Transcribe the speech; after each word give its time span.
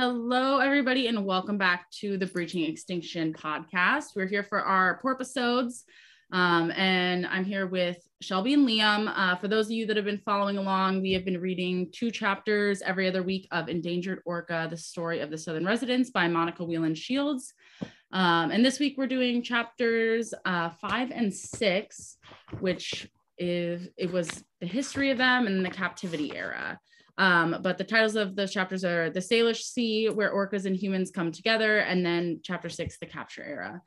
Hello, 0.00 0.60
everybody, 0.60 1.08
and 1.08 1.26
welcome 1.26 1.58
back 1.58 1.90
to 1.90 2.16
the 2.16 2.24
Breaching 2.24 2.64
Extinction 2.64 3.34
podcast. 3.34 4.16
We're 4.16 4.28
here 4.28 4.42
for 4.42 4.62
our 4.62 4.98
episodes, 5.04 5.84
um, 6.32 6.70
and 6.70 7.26
I'm 7.26 7.44
here 7.44 7.66
with 7.66 7.98
Shelby 8.22 8.54
and 8.54 8.66
Liam. 8.66 9.12
Uh, 9.14 9.36
for 9.36 9.46
those 9.46 9.66
of 9.66 9.72
you 9.72 9.84
that 9.84 9.96
have 9.96 10.06
been 10.06 10.22
following 10.24 10.56
along, 10.56 11.02
we 11.02 11.12
have 11.12 11.26
been 11.26 11.38
reading 11.38 11.90
two 11.92 12.10
chapters 12.10 12.80
every 12.80 13.08
other 13.08 13.22
week 13.22 13.46
of 13.50 13.68
Endangered 13.68 14.22
Orca, 14.24 14.68
the 14.70 14.76
story 14.78 15.20
of 15.20 15.30
the 15.30 15.36
Southern 15.36 15.66
Residents 15.66 16.08
by 16.08 16.28
Monika 16.28 16.66
Wieland 16.66 16.96
Shields. 16.96 17.52
Um, 18.10 18.52
and 18.52 18.64
this 18.64 18.78
week 18.78 18.94
we're 18.96 19.06
doing 19.06 19.42
chapters 19.42 20.32
uh, 20.46 20.70
five 20.80 21.10
and 21.10 21.30
six, 21.34 22.16
which 22.60 23.06
is 23.36 23.90
it 23.98 24.10
was 24.10 24.44
the 24.62 24.66
history 24.66 25.10
of 25.10 25.18
them 25.18 25.46
and 25.46 25.62
the 25.62 25.68
captivity 25.68 26.34
era. 26.34 26.80
Um, 27.20 27.58
but 27.60 27.76
the 27.76 27.84
titles 27.84 28.16
of 28.16 28.34
those 28.34 28.50
chapters 28.50 28.82
are 28.82 29.10
The 29.10 29.20
Salish 29.20 29.62
Sea, 29.62 30.08
where 30.08 30.32
orcas 30.32 30.64
and 30.64 30.74
humans 30.74 31.10
come 31.10 31.30
together, 31.30 31.80
and 31.80 32.04
then 32.04 32.40
chapter 32.42 32.70
six, 32.70 32.98
The 32.98 33.04
Capture 33.04 33.44
Era. 33.44 33.82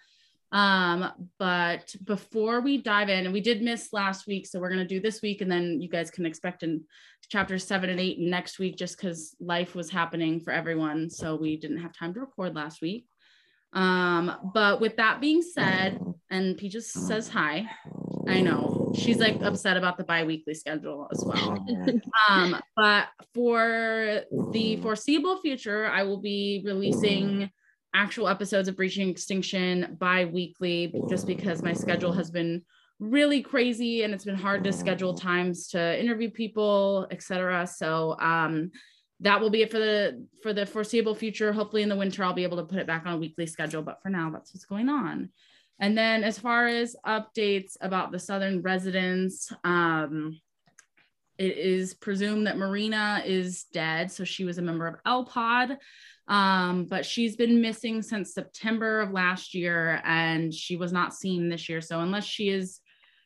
Um, 0.52 1.12
but 1.40 1.96
before 2.04 2.62
we 2.62 2.78
dive 2.78 3.10
in, 3.10 3.26
and 3.26 3.34
we 3.34 3.42
did 3.42 3.64
miss 3.64 3.92
last 3.92 4.28
week, 4.28 4.46
so 4.46 4.60
we're 4.60 4.70
going 4.70 4.88
to 4.88 4.96
do 4.96 5.02
this 5.02 5.24
week, 5.24 5.42
and 5.42 5.52
then 5.52 5.82
you 5.82 5.90
guys 5.90 6.12
can 6.12 6.28
expect 6.28 6.62
in 6.62 6.84
chapters 7.28 7.64
seven 7.64 7.90
and 7.90 8.00
eight 8.00 8.20
next 8.20 8.60
week, 8.60 8.78
just 8.78 8.98
because 8.98 9.36
life 9.40 9.74
was 9.74 9.90
happening 9.90 10.40
for 10.40 10.54
everyone. 10.54 11.10
So 11.10 11.36
we 11.36 11.58
didn't 11.58 11.82
have 11.82 11.92
time 11.92 12.14
to 12.14 12.20
record 12.20 12.54
last 12.54 12.84
week. 12.84 13.08
Um, 13.74 14.52
but 14.54 14.80
with 14.80 14.98
that 14.98 15.22
being 15.22 15.42
said, 15.42 16.00
and 16.30 16.56
Peaches 16.56 16.94
says 16.94 17.30
hi. 17.30 17.68
I 18.28 18.42
know 18.42 18.94
she's 18.96 19.20
like 19.20 19.42
upset 19.42 19.78
about 19.78 19.98
the 19.98 20.04
bi-weekly 20.04 20.54
schedule 20.54 21.08
as 21.12 21.24
well. 21.26 21.66
um, 22.30 22.62
but 22.76 23.10
for 23.34 24.22
the 24.52 24.78
foreseeable 24.78 25.42
future, 25.42 25.88
I 25.88 26.04
will 26.04 26.22
be 26.22 26.62
releasing 26.66 27.50
actual 27.94 28.28
episodes 28.28 28.68
of 28.68 28.76
Breaching 28.76 29.10
Extinction 29.10 29.98
bi-weekly 30.00 30.94
just 31.10 31.28
because 31.28 31.62
my 31.62 31.74
schedule 31.74 32.12
has 32.14 32.32
been 32.32 32.64
really 33.00 33.42
crazy 33.42 34.04
and 34.04 34.14
it's 34.14 34.26
been 34.26 34.36
hard 34.36 34.64
to 34.64 34.72
schedule 34.72 35.14
times 35.14 35.68
to 35.70 36.00
interview 36.00 36.30
people, 36.30 37.08
etc. 37.12 37.68
So 37.68 38.18
um 38.20 38.72
that 39.20 39.40
will 39.40 39.50
be 39.50 39.62
it 39.62 39.72
for 39.72 39.80
the 39.80 40.26
for 40.42 40.54
the 40.54 40.66
foreseeable 40.66 41.16
future. 41.16 41.54
Hopefully 41.54 41.82
in 41.82 41.90
the 41.90 41.96
winter 41.96 42.24
I'll 42.24 42.34
be 42.34 42.44
able 42.44 42.58
to 42.58 42.66
put 42.66 42.80
it 42.80 42.88
back 42.88 43.06
on 43.06 43.14
a 43.14 43.18
weekly 43.18 43.46
schedule, 43.46 43.82
but 43.82 44.02
for 44.02 44.10
now 44.10 44.30
that's 44.32 44.54
what's 44.54 44.66
going 44.66 44.90
on. 44.90 45.30
And 45.80 45.98
then 45.98 46.24
as 46.24 46.40
far 46.40 46.68
as 46.68 46.96
updates 47.06 47.74
about 47.82 48.12
the 48.12 48.20
Southern 48.20 48.62
residents, 48.62 49.52
um, 49.64 50.40
it 51.38 51.58
is 51.58 51.94
presumed 51.94 52.48
that 52.48 52.58
Marina 52.58 53.22
is 53.26 53.66
dead. 53.74 54.12
So 54.12 54.24
she 54.24 54.46
was 54.46 54.58
a 54.58 54.62
member 54.62 54.88
of 54.88 55.04
LPOD, 55.06 55.78
um, 56.28 56.86
but 56.86 57.06
she's 57.06 57.36
been 57.36 57.60
missing 57.60 58.02
since 58.02 58.34
September 58.34 59.02
of 59.02 59.12
last 59.12 59.54
year 59.54 60.02
and 60.06 60.54
she 60.54 60.78
was 60.78 60.94
not 60.94 61.14
seen 61.14 61.50
this 61.50 61.68
year. 61.68 61.82
So 61.82 62.00
unless 62.00 62.24
she 62.24 62.50
is, 62.50 62.80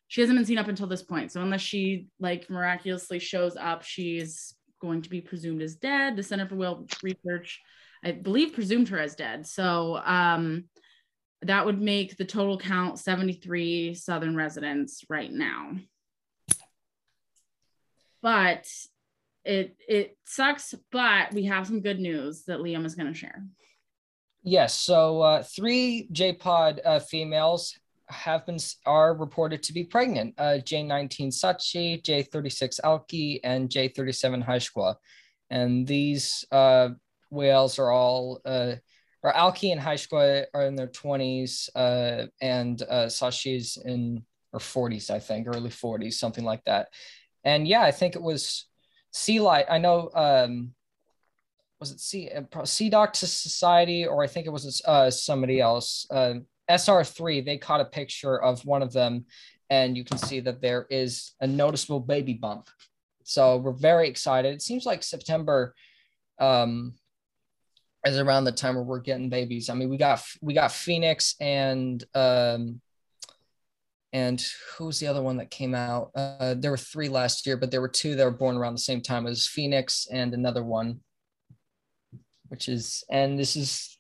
she 0.08 0.22
hasn't 0.22 0.40
been 0.40 0.46
seen 0.46 0.58
up 0.58 0.70
until 0.70 0.88
this 0.88 1.04
point. 1.04 1.32
So 1.32 1.42
unless 1.42 1.62
she 1.62 2.08
like 2.20 2.50
miraculously 2.50 3.20
shows 3.20 3.58
up, 3.58 3.84
she's 3.84 4.56
going 4.82 5.02
to 5.02 5.10
be 5.10 5.22
presumed 5.22 5.62
as 5.62 5.76
dead. 5.76 6.16
The 6.16 6.24
Center 6.24 6.48
for 6.48 6.56
Whale 6.56 6.88
Research, 7.04 7.62
I 8.04 8.14
believe, 8.14 8.54
presumed 8.54 8.88
her 8.90 9.00
as 9.00 9.16
dead. 9.16 9.46
So 9.46 9.98
um, 9.98 10.66
that 11.44 11.66
would 11.66 11.82
make 11.82 12.18
the 12.18 12.26
total 12.26 12.58
count 12.58 13.00
73 13.00 13.94
Southern 13.94 14.36
residents 14.36 15.04
right 15.10 15.32
now. 15.32 15.74
But 18.22 18.68
it 19.46 19.76
it 19.88 20.18
sucks, 20.26 20.74
but 20.92 21.34
we 21.34 21.46
have 21.46 21.68
some 21.68 21.82
good 21.82 22.00
news 22.00 22.44
that 22.46 22.60
Liam 22.60 22.86
is 22.86 22.96
going 22.96 23.08
to 23.08 23.18
share. 23.18 23.46
Yes, 24.44 24.74
so 24.74 25.22
uh, 25.22 25.44
three 25.44 26.08
JPod 26.12 26.80
uh, 26.84 27.00
females 27.00 27.78
have 28.10 28.46
been 28.46 28.58
are 28.86 29.14
reported 29.14 29.64
to 29.64 29.74
be 29.74 29.84
pregnant. 29.84 30.34
Uh, 30.38 30.60
J19 30.64 31.28
Shachi, 31.28 32.02
J36 32.02 32.80
Alki, 32.84 33.44
and 33.44 33.70
J37 33.70 34.44
Hy'Shqa. 34.44 34.96
And 35.50 35.88
these 35.88 36.46
uh, 36.52 36.90
whales 37.30 37.80
are 37.80 37.92
all 37.92 38.42
uh, 38.46 38.76
or 39.24 39.36
Alki 39.36 39.72
and 39.72 39.82
Hy'Shqa 39.82 40.46
are 40.54 40.66
in 40.66 40.76
their 40.76 40.88
20s, 40.88 41.70
uh, 41.76 42.28
and 42.42 42.82
uh, 42.84 43.06
Shachi's 43.06 43.78
in 43.84 44.24
her 44.54 44.60
40s, 44.60 45.10
I 45.10 45.20
think, 45.20 45.48
early 45.48 45.70
40s, 45.70 46.14
something 46.14 46.44
like 46.44 46.64
that. 46.66 46.90
And 47.44 47.68
yeah, 47.68 47.82
I 47.82 47.92
think 47.92 48.16
it 48.16 48.22
was 48.22 48.66
Sea 49.12 49.40
Light. 49.40 49.66
I 49.70 49.78
know, 49.78 50.10
um, 50.14 50.74
was 51.80 51.92
it 51.92 52.00
Sea, 52.00 52.30
uh, 52.30 52.42
SeaDoc 52.42 53.16
Society, 53.16 54.06
or 54.06 54.24
I 54.24 54.28
think 54.28 54.48
it 54.48 54.52
was 54.52 54.82
uh, 54.86 55.10
somebody 55.10 55.60
else. 55.60 56.06
Uh, 56.10 56.36
SR3, 56.70 57.46
they 57.46 57.58
caught 57.58 57.82
a 57.82 57.86
picture 57.86 58.42
of 58.42 58.66
one 58.66 58.82
of 58.82 58.94
them, 58.94 59.26
and 59.70 59.98
you 59.98 60.04
can 60.04 60.18
see 60.18 60.40
that 60.42 60.62
there 60.62 60.86
is 60.90 61.34
a 61.42 61.48
noticeable 61.48 62.00
baby 62.00 62.34
bump. 62.34 62.70
So 63.24 63.58
we're 63.58 63.72
very 63.74 64.08
excited. 64.08 64.54
It 64.54 64.62
seems 64.62 64.86
like 64.86 65.04
September 65.04 65.74
um, 66.40 66.94
is 68.06 68.18
around 68.18 68.46
the 68.46 68.52
time 68.52 68.76
where 68.76 68.84
we're 68.84 69.00
getting 69.00 69.30
babies. 69.30 69.70
I 69.70 69.74
mean, 69.74 69.90
we 69.90 69.98
got 69.98 70.22
we 70.42 70.54
got 70.54 70.72
Phoenix 70.72 71.36
and 71.40 72.04
um 72.14 72.82
and 74.14 74.44
who's 74.78 75.00
the 75.00 75.08
other 75.08 75.22
one 75.22 75.38
that 75.38 75.52
came 75.52 75.76
out? 75.76 76.12
Uh, 76.16 76.56
there 76.58 76.72
were 76.72 76.78
three 76.78 77.10
last 77.10 77.46
year, 77.46 77.58
but 77.58 77.72
there 77.72 77.82
were 77.82 77.90
two 77.90 78.16
that 78.16 78.24
were 78.24 78.32
born 78.32 78.56
around 78.56 78.74
the 78.74 78.80
same 78.80 79.02
time 79.02 79.28
as 79.28 79.46
Phoenix 79.46 80.08
and 80.12 80.34
another 80.34 80.64
one, 80.64 81.02
which 82.48 82.70
is 82.70 83.04
and 83.12 83.38
this 83.38 83.56
is 83.56 83.98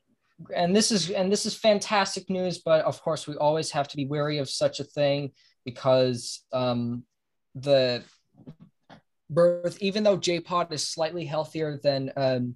and 0.56 0.76
this 0.76 0.92
is 0.92 1.10
and 1.10 1.32
this 1.32 1.46
is 1.46 1.56
fantastic 1.56 2.30
news. 2.30 2.60
But 2.60 2.86
of 2.86 3.02
course, 3.02 3.28
we 3.28 3.36
always 3.36 3.72
have 3.72 3.88
to 3.90 3.98
be 3.98 4.06
wary 4.06 4.38
of 4.38 4.50
such 4.50 4.80
a 4.80 4.86
thing 4.86 5.32
because 5.66 6.44
um, 6.54 7.04
the 7.56 8.02
birth, 9.30 9.78
even 9.82 10.04
though 10.04 10.18
JPod 10.18 10.72
is 10.72 10.88
slightly 10.88 11.26
healthier 11.26 11.80
than 11.84 12.12
um, 12.16 12.56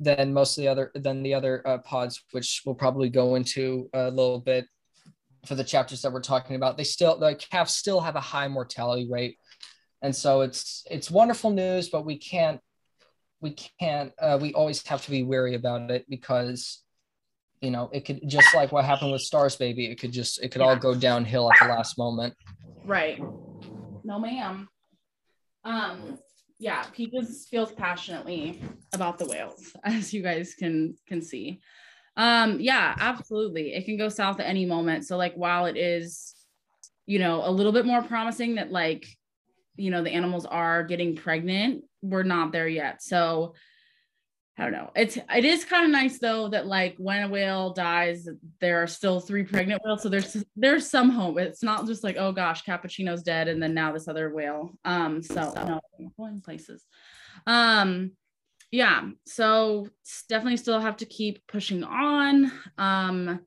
than 0.00 0.32
most 0.32 0.56
of 0.56 0.62
the 0.62 0.68
other 0.68 0.90
than 0.94 1.22
the 1.22 1.34
other 1.34 1.66
uh, 1.68 1.78
pods, 1.78 2.24
which 2.32 2.62
we'll 2.64 2.74
probably 2.74 3.10
go 3.10 3.34
into 3.34 3.88
a 3.92 4.10
little 4.10 4.40
bit 4.40 4.66
for 5.46 5.54
the 5.54 5.64
chapters 5.64 6.02
that 6.02 6.12
we're 6.12 6.20
talking 6.20 6.56
about. 6.56 6.76
They 6.76 6.84
still 6.84 7.18
the 7.18 7.34
calves 7.34 7.74
still 7.74 8.00
have 8.00 8.16
a 8.16 8.20
high 8.20 8.48
mortality 8.48 9.08
rate, 9.10 9.36
and 10.02 10.16
so 10.16 10.40
it's 10.40 10.84
it's 10.90 11.10
wonderful 11.10 11.50
news, 11.50 11.90
but 11.90 12.04
we 12.04 12.18
can't 12.18 12.60
we 13.40 13.56
can't 13.78 14.12
uh, 14.20 14.38
we 14.40 14.52
always 14.54 14.86
have 14.86 15.04
to 15.04 15.10
be 15.10 15.22
wary 15.22 15.54
about 15.54 15.90
it 15.90 16.06
because 16.08 16.82
you 17.60 17.70
know 17.70 17.90
it 17.92 18.04
could 18.04 18.20
just 18.26 18.54
like 18.54 18.72
what 18.72 18.84
happened 18.84 19.12
with 19.12 19.22
stars 19.22 19.56
baby 19.56 19.86
it 19.86 19.98
could 19.98 20.12
just 20.12 20.42
it 20.42 20.50
could 20.50 20.60
yeah. 20.60 20.68
all 20.68 20.76
go 20.76 20.94
downhill 20.94 21.50
at 21.50 21.58
the 21.60 21.66
last 21.66 21.98
moment 21.98 22.34
right 22.84 23.18
no 24.04 24.18
ma'am 24.18 24.68
um 25.64 26.18
yeah, 26.60 26.84
Peaches 26.92 27.46
feels 27.50 27.72
passionately 27.72 28.60
about 28.92 29.18
the 29.18 29.24
whales, 29.24 29.74
as 29.84 30.12
you 30.12 30.22
guys 30.22 30.54
can 30.54 30.94
can 31.08 31.22
see. 31.22 31.60
Um, 32.16 32.60
yeah, 32.60 32.94
absolutely. 32.98 33.72
It 33.72 33.86
can 33.86 33.96
go 33.96 34.10
south 34.10 34.40
at 34.40 34.46
any 34.46 34.66
moment. 34.66 35.06
So 35.06 35.16
like 35.16 35.34
while 35.34 35.64
it 35.64 35.78
is, 35.78 36.34
you 37.06 37.18
know, 37.18 37.42
a 37.48 37.50
little 37.50 37.72
bit 37.72 37.86
more 37.86 38.02
promising 38.02 38.56
that 38.56 38.70
like, 38.70 39.06
you 39.76 39.90
know, 39.90 40.02
the 40.02 40.10
animals 40.10 40.44
are 40.44 40.84
getting 40.84 41.16
pregnant, 41.16 41.84
we're 42.02 42.24
not 42.24 42.52
there 42.52 42.68
yet. 42.68 43.02
So 43.02 43.54
I 44.60 44.64
don't 44.64 44.72
know. 44.72 44.90
It's 44.94 45.16
it 45.16 45.44
is 45.46 45.64
kind 45.64 45.86
of 45.86 45.90
nice 45.90 46.18
though 46.18 46.48
that 46.48 46.66
like 46.66 46.94
when 46.98 47.22
a 47.22 47.28
whale 47.28 47.72
dies, 47.72 48.28
there 48.60 48.82
are 48.82 48.86
still 48.86 49.18
three 49.18 49.42
pregnant 49.42 49.80
whales. 49.82 50.02
So 50.02 50.10
there's 50.10 50.44
there's 50.54 50.86
some 50.86 51.08
hope. 51.08 51.38
It's 51.38 51.62
not 51.62 51.86
just 51.86 52.04
like 52.04 52.16
oh 52.18 52.32
gosh, 52.32 52.62
Cappuccino's 52.64 53.22
dead 53.22 53.48
and 53.48 53.62
then 53.62 53.72
now 53.72 53.90
this 53.90 54.06
other 54.06 54.28
whale. 54.28 54.72
Um, 54.84 55.22
so 55.22 55.50
no, 55.56 55.80
going 56.18 56.42
places. 56.42 56.84
Um, 57.46 58.12
yeah. 58.70 59.08
So 59.24 59.88
definitely 60.28 60.58
still 60.58 60.78
have 60.78 60.98
to 60.98 61.06
keep 61.06 61.46
pushing 61.46 61.82
on. 61.82 62.52
Um, 62.76 63.40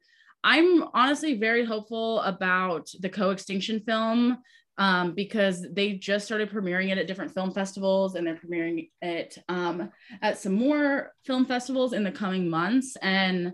I'm 0.43 0.83
honestly 0.95 1.35
very 1.35 1.63
hopeful 1.63 2.21
about 2.21 2.89
the 2.99 3.09
co-extinction 3.09 3.81
film 3.81 4.39
um, 4.77 5.13
because 5.13 5.65
they 5.71 5.93
just 5.93 6.25
started 6.25 6.49
premiering 6.49 6.91
it 6.91 6.97
at 6.97 7.07
different 7.07 7.33
film 7.33 7.51
festivals 7.51 8.15
and 8.15 8.25
they're 8.25 8.35
premiering 8.35 8.89
it 9.01 9.37
um, 9.47 9.91
at 10.21 10.39
some 10.39 10.53
more 10.53 11.13
film 11.25 11.45
festivals 11.45 11.93
in 11.93 12.03
the 12.03 12.11
coming 12.11 12.49
months. 12.49 12.95
And 13.01 13.53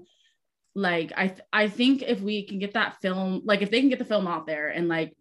like, 0.75 1.12
I, 1.18 1.27
th- 1.27 1.42
I 1.51 1.68
think 1.68 2.04
if 2.04 2.21
we 2.21 2.45
can 2.45 2.60
get 2.60 2.74
that 2.74 3.01
film, 3.01 3.42
like 3.44 3.62
if 3.62 3.69
they 3.69 3.81
can 3.81 3.89
get 3.89 4.00
the 4.00 4.06
film 4.06 4.27
out 4.27 4.48
there 4.48 4.69
and 4.69 4.88
like 4.88 5.13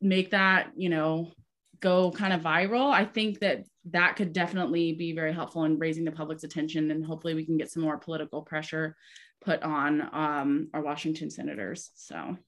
make 0.00 0.30
that, 0.30 0.70
you 0.76 0.88
know, 0.88 1.32
go 1.80 2.12
kind 2.12 2.32
of 2.32 2.42
viral, 2.42 2.92
I 2.92 3.04
think 3.04 3.40
that 3.40 3.64
that 3.90 4.16
could 4.16 4.32
definitely 4.32 4.92
be 4.92 5.12
very 5.14 5.32
helpful 5.32 5.64
in 5.64 5.78
raising 5.78 6.04
the 6.04 6.12
public's 6.12 6.44
attention. 6.44 6.90
And 6.90 7.04
hopefully 7.04 7.34
we 7.34 7.44
can 7.44 7.58
get 7.58 7.70
some 7.70 7.82
more 7.82 7.98
political 7.98 8.42
pressure 8.42 8.96
put 9.44 9.62
on 9.62 10.00
um, 10.12 10.68
our 10.72 10.80
Washington 10.80 11.30
senators. 11.30 11.90
So 11.94 12.38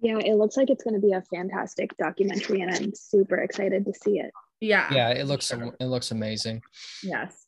yeah, 0.00 0.18
it 0.18 0.34
looks 0.34 0.56
like 0.56 0.70
it's 0.70 0.84
going 0.84 0.94
to 0.94 1.00
be 1.00 1.12
a 1.12 1.22
fantastic 1.22 1.96
documentary, 1.96 2.60
and 2.60 2.70
I'm 2.70 2.92
super 2.94 3.36
excited 3.36 3.84
to 3.86 3.92
see 3.92 4.18
it. 4.18 4.30
Yeah. 4.60 4.88
Yeah, 4.92 5.10
it 5.10 5.26
looks 5.26 5.50
it 5.52 5.86
looks 5.86 6.10
amazing. 6.10 6.62
Yes. 7.02 7.46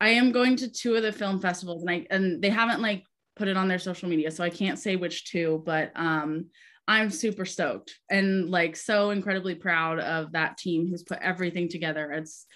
I 0.00 0.10
am 0.10 0.32
going 0.32 0.56
to 0.56 0.70
two 0.70 0.94
of 0.94 1.02
the 1.02 1.12
film 1.12 1.40
festivals 1.40 1.82
and 1.82 1.90
I 1.90 2.06
and 2.10 2.42
they 2.42 2.50
haven't 2.50 2.82
like 2.82 3.04
put 3.36 3.48
it 3.48 3.56
on 3.56 3.68
their 3.68 3.78
social 3.78 4.08
media, 4.08 4.30
so 4.30 4.44
I 4.44 4.50
can't 4.50 4.78
say 4.78 4.96
which 4.96 5.30
two, 5.30 5.62
but 5.64 5.92
um 5.94 6.46
I'm 6.88 7.10
super 7.10 7.44
stoked 7.44 7.96
and 8.10 8.48
like 8.48 8.76
so 8.76 9.10
incredibly 9.10 9.54
proud 9.54 9.98
of 9.98 10.32
that 10.32 10.56
team 10.58 10.86
who's 10.86 11.02
put 11.02 11.18
everything 11.20 11.68
together. 11.68 12.10
It's 12.12 12.46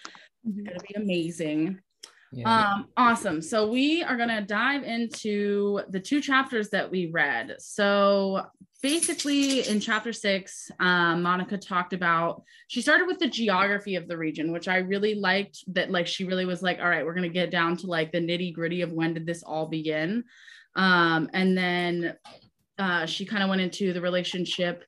mm-hmm. 0.46 0.64
gonna 0.64 0.80
be 0.80 0.94
amazing. 0.94 1.80
Yeah. 2.32 2.72
Um, 2.74 2.86
awesome. 2.96 3.42
So 3.42 3.68
we 3.68 4.04
are 4.04 4.16
gonna 4.16 4.42
dive 4.42 4.84
into 4.84 5.80
the 5.88 5.98
two 6.00 6.20
chapters 6.20 6.70
that 6.70 6.90
we 6.90 7.06
read. 7.06 7.56
So 7.58 8.42
basically 8.82 9.68
in 9.68 9.78
chapter 9.80 10.12
six 10.12 10.70
um, 10.80 11.22
monika 11.22 11.60
talked 11.60 11.92
about 11.92 12.42
she 12.68 12.80
started 12.80 13.06
with 13.06 13.18
the 13.18 13.28
geography 13.28 13.94
of 13.96 14.08
the 14.08 14.16
region 14.16 14.52
which 14.52 14.68
i 14.68 14.78
really 14.78 15.14
liked 15.14 15.62
that 15.66 15.90
like 15.90 16.06
she 16.06 16.24
really 16.24 16.46
was 16.46 16.62
like 16.62 16.78
all 16.78 16.88
right 16.88 17.04
we're 17.04 17.14
going 17.14 17.22
to 17.22 17.28
get 17.28 17.50
down 17.50 17.76
to 17.76 17.86
like 17.86 18.12
the 18.12 18.18
nitty 18.18 18.52
gritty 18.54 18.82
of 18.82 18.92
when 18.92 19.14
did 19.14 19.26
this 19.26 19.42
all 19.42 19.66
begin. 19.66 20.24
Um, 20.76 21.28
and 21.32 21.58
then 21.58 22.16
uh, 22.78 23.06
she 23.06 23.26
kind 23.26 23.42
of 23.42 23.48
went 23.48 23.60
into 23.60 23.92
the 23.92 24.00
relationship 24.00 24.84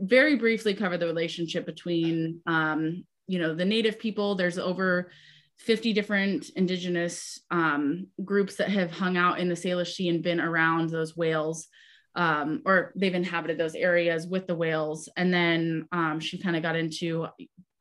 very 0.00 0.36
briefly 0.36 0.74
covered 0.74 0.98
the 0.98 1.06
relationship 1.06 1.66
between 1.66 2.40
um, 2.46 3.04
you 3.26 3.38
know 3.38 3.54
the 3.54 3.64
native 3.64 3.98
people. 3.98 4.34
There's 4.34 4.58
over 4.58 5.10
50 5.58 5.92
different 5.92 6.50
indigenous 6.50 7.40
um, 7.50 8.08
groups 8.24 8.56
that 8.56 8.68
have 8.68 8.90
hung 8.90 9.16
out 9.16 9.38
in 9.38 9.48
the 9.48 9.54
salish 9.54 9.94
sea 9.94 10.08
and 10.08 10.22
been 10.22 10.40
around 10.40 10.90
those 10.90 11.16
whales 11.16 11.68
um, 12.16 12.62
or 12.64 12.92
they've 12.96 13.14
inhabited 13.14 13.58
those 13.58 13.74
areas 13.74 14.26
with 14.26 14.46
the 14.46 14.54
whales. 14.54 15.08
And 15.16 15.32
then 15.32 15.86
um, 15.92 16.18
she 16.18 16.38
kind 16.38 16.56
of 16.56 16.62
got 16.62 16.74
into 16.74 17.26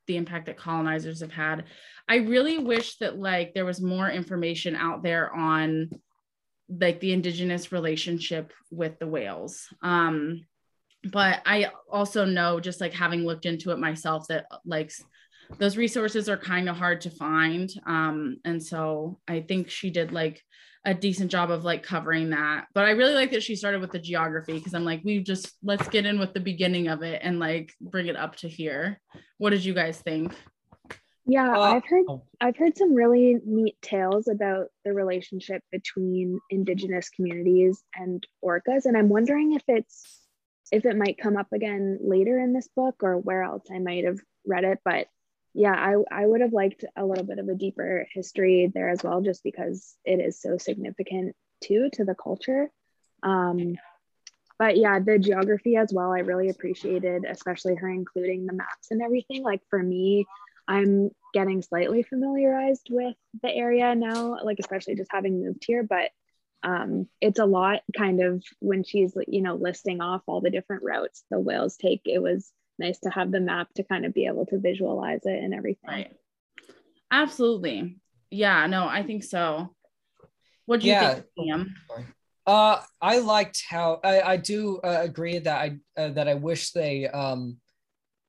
the 0.07 0.17
impact 0.17 0.45
that 0.45 0.57
colonizers 0.57 1.21
have 1.21 1.31
had. 1.31 1.63
I 2.07 2.17
really 2.17 2.59
wish 2.59 2.97
that 2.97 3.17
like 3.17 3.53
there 3.53 3.65
was 3.65 3.81
more 3.81 4.09
information 4.09 4.75
out 4.75 5.01
there 5.01 5.33
on 5.33 5.89
like 6.69 6.99
the 6.99 7.13
indigenous 7.13 7.71
relationship 7.71 8.51
with 8.69 8.99
the 8.99 9.07
whales. 9.07 9.67
Um, 9.81 10.41
but 11.11 11.41
I 11.45 11.71
also 11.89 12.25
know 12.25 12.59
just 12.59 12.81
like 12.81 12.93
having 12.93 13.25
looked 13.25 13.45
into 13.45 13.71
it 13.71 13.79
myself 13.79 14.27
that 14.27 14.45
like 14.65 14.91
those 15.59 15.77
resources 15.77 16.27
are 16.27 16.37
kind 16.37 16.67
of 16.67 16.75
hard 16.75 17.01
to 17.01 17.09
find. 17.09 17.69
Um, 17.85 18.37
and 18.43 18.61
so 18.61 19.19
I 19.27 19.41
think 19.41 19.69
she 19.69 19.91
did 19.91 20.11
like 20.11 20.41
a 20.85 20.93
decent 20.93 21.31
job 21.31 21.49
of 21.49 21.65
like 21.65 21.83
covering 21.83 22.29
that. 22.29 22.67
But 22.73 22.85
I 22.85 22.91
really 22.91 23.15
like 23.15 23.31
that 23.31 23.43
she 23.43 23.55
started 23.55 23.81
with 23.81 23.91
the 23.91 23.99
geography 23.99 24.53
because 24.53 24.73
I'm 24.73 24.85
like, 24.85 25.01
we 25.03 25.19
just 25.19 25.51
let's 25.63 25.87
get 25.89 26.05
in 26.05 26.19
with 26.19 26.33
the 26.33 26.39
beginning 26.39 26.87
of 26.87 27.01
it 27.01 27.21
and 27.23 27.39
like 27.39 27.73
bring 27.81 28.07
it 28.07 28.15
up 28.15 28.35
to 28.37 28.47
here. 28.47 29.01
What 29.37 29.49
did 29.49 29.65
you 29.65 29.73
guys 29.73 29.97
think? 29.99 30.33
Yeah, 31.27 31.57
I've 31.57 31.85
heard 31.87 32.05
oh. 32.07 32.23
I've 32.39 32.55
heard 32.55 32.77
some 32.77 32.93
really 32.93 33.37
neat 33.43 33.75
tales 33.81 34.27
about 34.27 34.67
the 34.83 34.93
relationship 34.93 35.63
between 35.71 36.39
indigenous 36.51 37.09
communities 37.09 37.83
and 37.95 38.25
orcas 38.43 38.85
and 38.85 38.95
I'm 38.95 39.09
wondering 39.09 39.53
if 39.53 39.63
it's 39.67 40.21
if 40.71 40.85
it 40.85 40.97
might 40.97 41.17
come 41.17 41.35
up 41.35 41.47
again 41.51 41.97
later 42.03 42.37
in 42.39 42.53
this 42.53 42.69
book 42.75 42.97
or 43.01 43.17
where 43.17 43.41
else 43.41 43.63
I 43.71 43.79
might 43.79 44.05
have 44.05 44.19
read 44.45 44.65
it 44.65 44.79
but 44.85 45.07
yeah, 45.55 45.73
I, 45.73 45.95
I 46.11 46.25
would 46.25 46.41
have 46.41 46.51
liked 46.51 46.83
a 46.97 47.05
little 47.05 47.23
bit 47.23 47.39
of 47.39 47.47
a 47.47 47.55
deeper 47.55 48.05
history 48.11 48.69
there 48.73 48.89
as 48.89 49.01
well, 49.01 49.21
just 49.21 49.41
because 49.41 49.95
it 50.03 50.19
is 50.19 50.41
so 50.41 50.57
significant 50.57 51.33
too 51.63 51.89
to 51.93 52.03
the 52.03 52.13
culture. 52.13 52.69
Um, 53.23 53.75
but 54.59 54.75
yeah, 54.75 54.99
the 54.99 55.17
geography 55.17 55.77
as 55.77 55.93
well, 55.93 56.11
I 56.11 56.19
really 56.19 56.49
appreciated, 56.49 57.23
especially 57.23 57.75
her 57.75 57.89
including 57.89 58.45
the 58.45 58.53
maps 58.53 58.91
and 58.91 59.01
everything. 59.01 59.43
Like 59.43 59.61
for 59.69 59.81
me, 59.81 60.25
I'm 60.67 61.11
getting 61.33 61.61
slightly 61.61 62.03
familiarized 62.03 62.87
with 62.89 63.15
the 63.41 63.49
area 63.49 63.95
now, 63.95 64.37
like 64.43 64.59
especially 64.59 64.95
just 64.95 65.11
having 65.11 65.41
moved 65.41 65.63
here, 65.65 65.83
but 65.83 66.09
um, 66.63 67.07
it's 67.21 67.39
a 67.39 67.45
lot 67.45 67.81
kind 67.95 68.21
of 68.21 68.43
when 68.59 68.83
she's, 68.83 69.13
you 69.27 69.41
know, 69.41 69.55
listing 69.55 70.01
off 70.01 70.23
all 70.27 70.41
the 70.41 70.49
different 70.49 70.83
routes 70.83 71.23
the 71.31 71.39
whales 71.39 71.77
take. 71.77 72.01
It 72.05 72.19
was 72.19 72.51
nice 72.77 72.99
to 72.99 73.09
have 73.09 73.31
the 73.31 73.39
map 73.39 73.73
to 73.75 73.83
kind 73.83 74.05
of 74.05 74.13
be 74.13 74.25
able 74.25 74.45
to 74.47 74.59
visualize 74.59 75.21
it 75.25 75.43
and 75.43 75.53
everything. 75.53 75.89
Right. 75.89 76.15
Absolutely. 77.11 77.97
Yeah, 78.29 78.65
no, 78.67 78.87
I 78.87 79.03
think 79.03 79.23
so. 79.23 79.73
What 80.65 80.81
do 80.81 80.87
you 80.87 80.93
yeah. 80.93 81.13
think, 81.13 81.25
Liam? 81.37 81.67
Uh, 82.47 82.81
I 83.01 83.19
liked 83.19 83.63
how 83.67 83.99
I, 84.03 84.21
I 84.21 84.37
do 84.37 84.79
uh, 84.83 84.99
agree 85.01 85.39
that 85.39 85.57
I 85.57 85.77
uh, 85.99 86.09
that 86.09 86.27
I 86.27 86.35
wish 86.35 86.71
they 86.71 87.07
um 87.07 87.57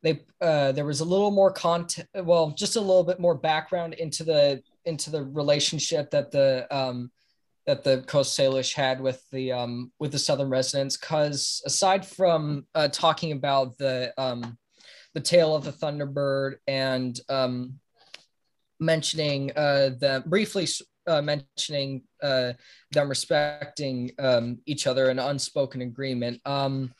they 0.02 0.20
uh 0.40 0.72
there 0.72 0.86
was 0.86 1.00
a 1.00 1.04
little 1.04 1.30
more 1.30 1.50
content 1.50 2.08
well 2.14 2.50
just 2.50 2.76
a 2.76 2.80
little 2.80 3.04
bit 3.04 3.20
more 3.20 3.34
background 3.34 3.94
into 3.94 4.24
the 4.24 4.62
into 4.84 5.10
the 5.10 5.22
relationship 5.24 6.10
that 6.12 6.30
the 6.30 6.66
um 6.74 7.10
that 7.66 7.82
the 7.82 8.02
Coast 8.02 8.38
Salish 8.38 8.74
had 8.74 9.00
with 9.00 9.22
the 9.32 9.52
um, 9.52 9.92
with 9.98 10.12
the 10.12 10.18
Southern 10.18 10.48
residents, 10.48 10.96
because 10.96 11.62
aside 11.66 12.06
from 12.06 12.66
uh, 12.74 12.88
talking 12.88 13.32
about 13.32 13.76
the 13.78 14.12
um, 14.16 14.56
the 15.14 15.20
tale 15.20 15.54
of 15.54 15.64
the 15.64 15.72
Thunderbird 15.72 16.56
and 16.66 17.18
um, 17.28 17.80
mentioning 18.78 19.50
uh, 19.56 19.90
the 19.98 20.22
briefly 20.26 20.68
uh, 21.06 21.22
mentioning 21.22 22.02
uh, 22.22 22.52
them 22.92 23.08
respecting 23.08 24.12
um, 24.18 24.58
each 24.66 24.86
other 24.86 25.10
in 25.10 25.18
unspoken 25.18 25.82
agreement, 25.82 26.40
um, 26.46 26.92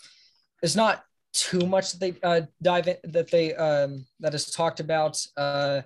not 0.76 1.04
too 1.32 1.66
much 1.66 1.92
that 1.92 2.00
they 2.00 2.14
uh, 2.22 2.40
dive 2.62 2.88
in 2.88 2.96
that 3.04 3.30
they 3.30 3.54
um, 3.54 4.06
that 4.20 4.34
is 4.34 4.50
talked 4.50 4.80
about. 4.80 5.18
Uh, 5.36 5.82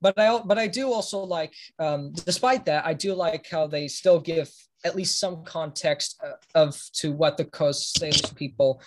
but 0.00 0.18
I 0.18 0.38
but 0.44 0.58
I 0.58 0.66
do 0.66 0.92
also 0.92 1.20
like, 1.20 1.54
um, 1.78 2.12
despite 2.12 2.64
that, 2.66 2.86
I 2.86 2.94
do 2.94 3.14
like 3.14 3.46
how 3.50 3.66
they 3.66 3.88
still 3.88 4.20
give 4.20 4.50
at 4.84 4.94
least 4.94 5.18
some 5.18 5.44
context 5.44 6.20
uh, 6.24 6.32
of 6.54 6.80
to 6.94 7.12
what 7.12 7.36
the 7.36 7.44
Coast 7.44 7.98
Salish 7.98 8.34
people 8.34 8.82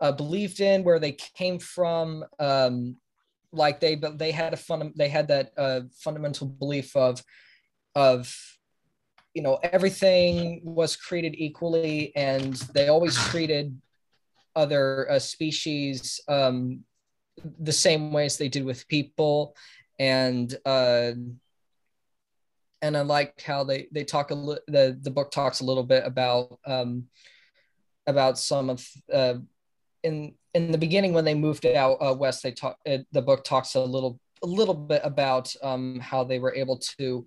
uh, 0.00 0.12
believed 0.12 0.60
in, 0.60 0.84
where 0.84 0.98
they 0.98 1.12
came 1.12 1.58
from. 1.58 2.24
Um, 2.38 2.96
like 3.52 3.80
they 3.80 3.94
but 3.94 4.18
they 4.18 4.32
had 4.32 4.52
a 4.52 4.56
fun 4.56 4.92
they 4.96 5.08
had 5.08 5.28
that 5.28 5.52
uh, 5.56 5.80
fundamental 5.96 6.46
belief 6.46 6.94
of 6.96 7.22
of 7.94 8.34
you 9.32 9.42
know 9.42 9.58
everything 9.62 10.60
was 10.64 10.96
created 10.96 11.34
equally 11.38 12.14
and 12.16 12.54
they 12.74 12.88
always 12.88 13.16
treated 13.30 13.80
other 14.56 15.10
uh, 15.10 15.18
species 15.18 16.20
um, 16.28 16.80
the 17.60 17.72
same 17.72 18.12
ways 18.12 18.36
they 18.36 18.48
did 18.48 18.64
with 18.64 18.88
people 18.88 19.56
and 19.98 20.54
uh, 20.64 21.12
and 22.82 22.96
I 22.96 23.00
like 23.00 23.40
how 23.40 23.64
they 23.64 23.88
they 23.92 24.04
talk 24.04 24.30
a 24.30 24.34
little. 24.34 24.62
The 24.66 24.98
the 25.00 25.10
book 25.10 25.30
talks 25.30 25.60
a 25.60 25.64
little 25.64 25.84
bit 25.84 26.04
about 26.06 26.58
um, 26.66 27.04
about 28.06 28.38
some 28.38 28.70
of 28.70 28.86
uh, 29.12 29.34
in 30.02 30.34
in 30.52 30.70
the 30.70 30.78
beginning 30.78 31.12
when 31.12 31.24
they 31.24 31.34
moved 31.34 31.66
out 31.66 31.94
uh, 31.94 32.14
west. 32.14 32.42
They 32.42 32.52
talk 32.52 32.78
uh, 32.86 32.98
the 33.12 33.22
book 33.22 33.44
talks 33.44 33.74
a 33.74 33.80
little 33.80 34.20
a 34.42 34.46
little 34.46 34.74
bit 34.74 35.00
about 35.04 35.54
um, 35.62 35.98
how 36.00 36.24
they 36.24 36.38
were 36.38 36.54
able 36.54 36.78
to 36.98 37.26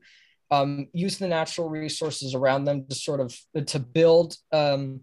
um, 0.52 0.88
use 0.94 1.18
the 1.18 1.28
natural 1.28 1.70
resources 1.70 2.36
around 2.36 2.66
them 2.66 2.86
to 2.88 2.96
sort 2.96 3.20
of 3.20 3.36
to 3.66 3.80
build 3.80 4.36
um, 4.52 5.02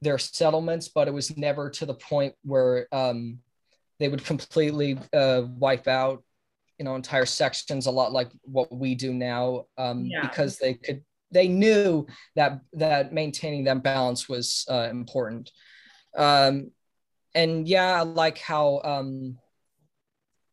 their 0.00 0.18
settlements, 0.18 0.88
but 0.88 1.08
it 1.08 1.14
was 1.14 1.36
never 1.36 1.70
to 1.70 1.86
the 1.86 1.94
point 1.94 2.34
where 2.44 2.86
um, 2.92 3.38
they 3.98 4.08
would 4.08 4.24
completely 4.24 4.98
uh, 5.12 5.42
wipe 5.46 5.88
out 5.88 6.22
you 6.78 6.84
know 6.84 6.94
entire 6.94 7.26
sections 7.26 7.86
a 7.86 7.90
lot 7.90 8.12
like 8.12 8.30
what 8.42 8.72
we 8.72 8.94
do 8.94 9.12
now 9.12 9.64
um, 9.76 10.04
yeah. 10.06 10.22
because 10.22 10.58
they 10.58 10.74
could 10.74 11.02
they 11.30 11.48
knew 11.48 12.06
that 12.36 12.60
that 12.72 13.12
maintaining 13.12 13.64
that 13.64 13.82
balance 13.82 14.28
was 14.28 14.64
uh, 14.70 14.88
important 14.90 15.50
um, 16.16 16.70
and 17.34 17.68
yeah 17.68 17.98
I 17.98 18.02
like 18.02 18.38
how 18.38 18.80
um, 18.84 19.38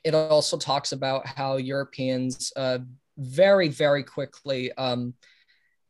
it 0.04 0.14
also 0.14 0.58
talks 0.58 0.92
about 0.92 1.26
how 1.28 1.58
europeans 1.58 2.52
uh, 2.56 2.80
very 3.18 3.70
very 3.70 4.04
quickly 4.04 4.72
um, 4.74 5.14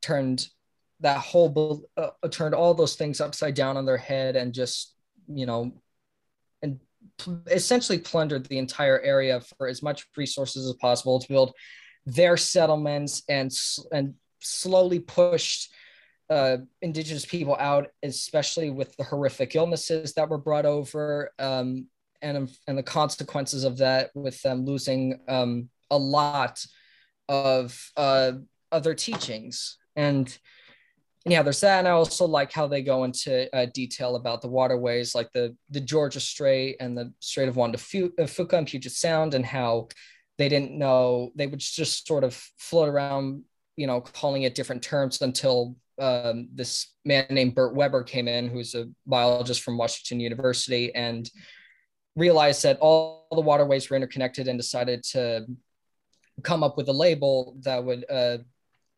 turned 0.02 0.48
that 1.00 1.18
whole 1.18 1.84
uh, 1.98 2.10
turned 2.30 2.56
all 2.56 2.74
those 2.74 2.96
things 2.96 3.22
upside 3.22 3.54
down 3.54 3.78
on 3.78 3.86
their 3.86 3.98
head 3.98 4.36
and 4.36 4.54
just 4.54 4.94
you 5.28 5.46
know 5.46 5.72
essentially 7.48 7.98
plundered 7.98 8.46
the 8.46 8.58
entire 8.58 9.00
area 9.02 9.42
for 9.42 9.68
as 9.68 9.82
much 9.82 10.08
resources 10.18 10.68
as 10.68 10.76
possible 10.76 11.20
to 11.20 11.28
build 11.28 11.54
their 12.06 12.38
settlements 12.38 13.24
and 13.30 13.52
and 13.92 14.14
slowly 14.40 15.00
pushed 15.00 15.74
uh, 16.30 16.58
indigenous 16.82 17.26
people 17.26 17.56
out, 17.60 17.88
especially 18.04 18.70
with 18.70 18.96
the 18.98 19.04
horrific 19.04 19.56
illnesses 19.56 20.14
that 20.14 20.30
were 20.30 20.38
brought 20.38 20.66
over 20.66 21.32
um, 21.40 21.88
and 22.22 22.50
and 22.68 22.78
the 22.78 22.84
consequences 22.84 23.64
of 23.64 23.78
that, 23.78 24.12
with 24.16 24.42
them 24.42 24.66
losing 24.66 25.20
um, 25.28 25.70
a 25.92 25.98
lot 25.98 26.64
of 27.30 27.92
uh, 27.98 28.34
other 28.72 28.94
teachings. 28.94 29.78
And 29.96 30.36
yeah, 31.26 31.42
there's 31.42 31.62
that. 31.62 31.80
And 31.80 31.88
I 31.88 31.92
also 31.92 32.26
like 32.26 32.52
how 32.52 32.68
they 32.68 32.82
go 32.82 33.04
into 33.04 33.54
uh, 33.56 33.68
detail 33.74 34.16
about 34.16 34.42
the 34.42 34.48
waterways, 34.48 35.16
like 35.16 35.32
the 35.32 35.56
the 35.70 35.82
Georgia 35.82 36.20
Strait 36.20 36.78
and 36.80 36.98
the 36.98 37.12
Strait 37.20 37.50
of 37.50 37.56
Juan 37.56 37.72
de 37.72 37.78
Fuca 37.78 38.58
and 38.58 38.68
Puget 38.68 38.92
Sound, 38.92 39.34
and 39.34 39.46
how 39.46 39.88
they 40.38 40.50
didn't 40.50 40.78
know 40.78 41.32
they 41.36 41.48
would 41.48 41.60
just 41.60 42.08
sort 42.08 42.24
of 42.24 42.36
float 42.58 42.90
around 42.90 43.44
you 43.76 43.88
know, 43.88 44.02
calling 44.02 44.44
it 44.44 44.56
different 44.56 44.82
terms 44.82 45.22
until 45.22 45.76
um, 46.00 46.50
this 46.54 46.94
man 47.04 47.26
named 47.30 47.56
Bert 47.56 47.76
Webber 47.76 48.04
came 48.04 48.28
in, 48.28 48.48
who's 48.48 48.76
a 48.76 48.88
biologist 49.06 49.62
from 49.62 49.78
Washington 49.78 50.20
University, 50.20 50.94
and 50.96 51.30
realized 52.16 52.64
that 52.64 52.80
all 52.80 53.28
the 53.32 53.42
waterways 53.42 53.90
were 53.90 53.96
interconnected 53.96 54.48
and 54.48 54.58
decided 54.58 55.04
to 55.04 55.46
come 56.44 56.64
up 56.64 56.78
with 56.78 56.88
a 56.90 56.94
label 56.94 57.58
that 57.62 57.84
would 57.84 58.06
uh, 58.10 58.38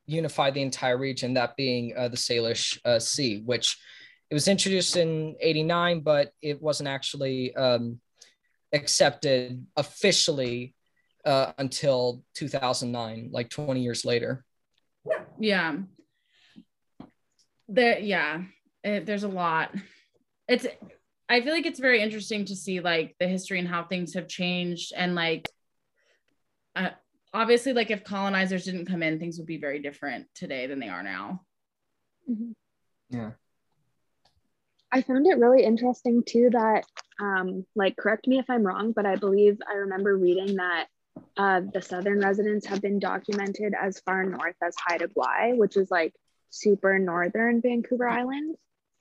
unify 0.08 0.50
the 0.50 0.62
entire 0.62 0.98
region, 0.98 1.36
that 1.36 1.56
being 1.56 1.94
uh, 1.96 2.08
the 2.08 2.18
Salish 2.18 2.80
uh, 2.86 2.98
Sea, 2.98 3.44
which 3.46 3.78
it 4.30 4.34
was 4.34 4.48
introduced 4.48 4.98
in 4.98 5.36
89, 5.40 6.00
but 6.00 6.32
it 6.42 6.62
wasn't 6.62 6.90
actually 6.90 7.56
um, 7.56 8.00
accepted 8.74 9.66
officially 9.76 10.74
uh, 11.26 11.52
until 11.58 12.24
2009, 12.36 13.30
like 13.32 13.50
20 13.50 13.82
years 13.82 14.06
later. 14.06 14.44
Yeah. 15.40 15.78
There, 17.70 18.00
yeah, 18.00 18.44
it, 18.84 19.06
there's 19.06 19.24
a 19.24 19.30
lot. 19.30 19.76
It's, 20.48 20.66
I 21.30 21.42
feel 21.42 21.54
like 21.54 21.66
it's 21.66 21.80
very 21.80 22.02
interesting 22.02 22.46
to 22.46 22.56
see 22.56 22.80
like 22.80 23.16
the 23.20 23.28
history 23.28 23.60
and 23.60 23.68
how 23.68 23.84
things 23.84 24.14
have 24.14 24.30
changed 24.30 24.94
and 24.96 25.16
like, 25.16 25.50
uh, 26.76 26.92
obviously 27.34 27.74
like 27.74 27.91
if 27.91 28.03
colonizers 28.03 28.65
didn't 28.65 28.86
come 28.86 29.03
in, 29.03 29.19
things 29.19 29.38
would 29.38 29.48
be 29.48 29.57
very 29.57 29.79
different 29.79 30.27
today 30.34 30.67
than 30.67 30.79
they 30.79 30.89
are 30.89 31.03
now. 31.03 31.41
Mm-hmm. 32.29 32.51
Yeah. 33.10 33.31
I 34.91 35.01
found 35.01 35.27
it 35.27 35.38
really 35.38 35.63
interesting 35.63 36.24
too 36.25 36.50
that, 36.51 36.86
um, 37.19 37.65
like, 37.75 37.98
correct 37.98 38.25
me 38.27 38.39
if 38.39 38.50
I'm 38.50 38.63
wrong, 38.63 38.93
but 38.93 39.05
I 39.05 39.17
believe 39.17 39.57
I 39.69 39.75
remember 39.75 40.17
reading 40.17 40.55
that 40.55 40.88
uh, 41.36 41.62
the 41.74 41.81
southern 41.81 42.19
residents 42.19 42.65
have 42.67 42.81
been 42.81 43.00
documented 43.00 43.74
as 43.79 44.00
far 44.00 44.24
north 44.24 44.55
as 44.63 44.75
Haida 44.77 45.07
Gwaii, 45.07 45.57
which 45.57 45.75
is 45.75 45.91
like 45.91 46.13
super 46.50 47.00
northern 47.00 47.62
Vancouver 47.62 48.07
Island. 48.07 48.55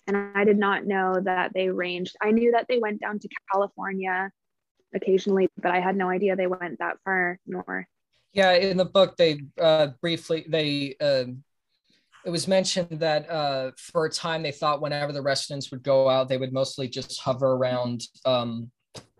And 0.09 0.17
I 0.35 0.45
did 0.45 0.59
not 0.59 0.87
know 0.87 1.21
that 1.21 1.53
they 1.55 1.69
ranged. 1.69 2.17
I 2.21 2.31
knew 2.31 2.53
that 2.53 2.67
they 2.69 2.79
went 2.79 3.01
down 3.01 3.19
to 3.19 3.29
California 3.53 4.31
occasionally, 4.95 5.49
but 5.57 5.73
I 5.73 5.81
had 5.81 5.97
no 5.97 6.09
idea 6.09 6.37
they 6.37 6.47
went 6.47 6.79
that 6.79 6.99
far 7.05 7.39
north. 7.47 7.87
Yeah, 8.37 8.53
in 8.53 8.77
the 8.77 8.85
book, 8.85 9.17
they 9.17 9.41
uh, 9.59 9.89
briefly 10.03 10.45
they 10.47 10.95
uh, 11.01 11.25
it 12.27 12.31
was 12.31 12.47
mentioned 12.47 13.01
that 13.01 13.31
uh, 13.31 13.71
for 13.79 14.05
a 14.05 14.11
time 14.11 14.43
they 14.43 14.53
thought 14.53 14.83
whenever 14.83 15.11
the 15.11 15.23
residents 15.23 15.71
would 15.71 15.83
go 15.83 16.11
out, 16.11 16.29
they 16.29 16.37
would 16.37 16.53
mostly 16.53 16.87
just 16.87 17.19
hover 17.19 17.53
around 17.53 18.03
um, 18.27 18.71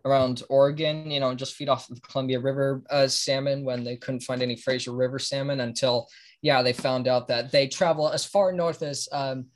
around 0.05 0.43
Oregon, 0.51 1.11
you 1.11 1.19
know, 1.19 1.31
and 1.31 1.39
just 1.39 1.55
feed 1.55 1.71
off 1.71 1.89
the 1.89 1.99
Columbia 2.03 2.41
River 2.41 2.83
uh, 2.91 3.09
salmon 3.09 3.65
when 3.65 3.85
they 3.85 3.97
couldn't 3.97 4.21
find 4.21 4.43
any 4.43 4.55
Fraser 4.55 4.93
River 4.93 5.19
salmon 5.19 5.61
until, 5.61 6.09
yeah, 6.43 6.61
they 6.61 6.75
found 6.75 7.09
out 7.09 7.27
that 7.29 7.51
they 7.51 7.69
travel 7.69 8.11
as 8.11 8.27
far 8.27 8.53
north 8.53 8.83
as 8.83 9.09
um, 9.13 9.47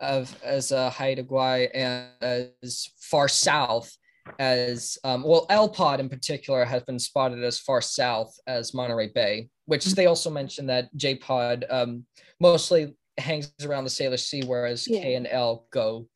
of 0.00 0.36
as 0.42 0.72
uh, 0.72 0.90
Haida 0.90 1.22
Gwaii 1.22 1.70
and 1.72 2.08
as 2.20 2.90
far 2.98 3.28
south 3.28 3.96
as 4.38 4.98
um, 5.04 5.22
well. 5.22 5.46
L 5.50 5.68
Pod 5.68 6.00
in 6.00 6.08
particular 6.08 6.64
has 6.64 6.82
been 6.82 6.98
spotted 6.98 7.42
as 7.42 7.58
far 7.58 7.80
south 7.80 8.38
as 8.46 8.74
Monterey 8.74 9.10
Bay, 9.14 9.48
which 9.66 9.84
mm-hmm. 9.84 9.94
they 9.94 10.06
also 10.06 10.30
mentioned 10.30 10.68
that 10.68 10.94
J 10.96 11.16
Pod 11.16 11.64
um, 11.70 12.04
mostly 12.40 12.94
hangs 13.18 13.52
around 13.64 13.84
the 13.84 13.90
Salish 13.90 14.26
Sea, 14.26 14.42
whereas 14.44 14.86
yeah. 14.88 15.00
K 15.00 15.14
and 15.14 15.26
L 15.26 15.66
go 15.70 16.08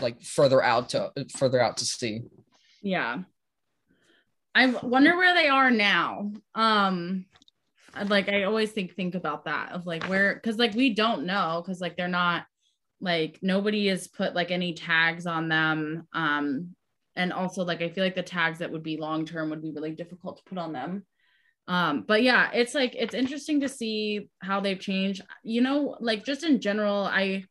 like 0.00 0.22
further 0.22 0.62
out 0.62 0.90
to 0.90 1.12
further 1.36 1.60
out 1.60 1.76
to 1.78 1.84
sea. 1.84 2.22
Yeah. 2.80 3.22
I 4.54 4.66
wonder 4.66 5.16
where 5.16 5.34
they 5.34 5.48
are 5.48 5.70
now. 5.70 6.32
Um 6.54 7.26
like 8.06 8.28
I 8.28 8.44
always 8.44 8.70
think 8.70 8.94
think 8.94 9.14
about 9.14 9.44
that 9.44 9.72
of 9.72 9.86
like 9.86 10.04
where 10.04 10.40
cuz 10.40 10.56
like 10.56 10.74
we 10.74 10.94
don't 10.94 11.26
know 11.26 11.62
cuz 11.66 11.80
like 11.80 11.96
they're 11.96 12.08
not 12.08 12.46
like 13.00 13.38
nobody 13.42 13.88
has 13.88 14.06
put 14.08 14.34
like 14.34 14.50
any 14.50 14.72
tags 14.72 15.26
on 15.26 15.48
them 15.48 16.06
um 16.12 16.74
and 17.16 17.32
also 17.32 17.64
like 17.64 17.82
I 17.82 17.90
feel 17.90 18.04
like 18.04 18.14
the 18.14 18.22
tags 18.22 18.58
that 18.60 18.72
would 18.72 18.82
be 18.82 18.96
long 18.96 19.26
term 19.26 19.50
would 19.50 19.62
be 19.62 19.72
really 19.72 19.92
difficult 19.92 20.38
to 20.38 20.44
put 20.44 20.58
on 20.58 20.72
them 20.72 21.04
um 21.68 22.04
but 22.06 22.22
yeah 22.22 22.50
it's 22.52 22.74
like 22.74 22.94
it's 22.96 23.14
interesting 23.14 23.60
to 23.60 23.68
see 23.68 24.28
how 24.40 24.60
they've 24.60 24.80
changed 24.80 25.22
you 25.44 25.60
know 25.60 25.96
like 26.00 26.24
just 26.24 26.42
in 26.42 26.60
general 26.60 27.04
i 27.04 27.44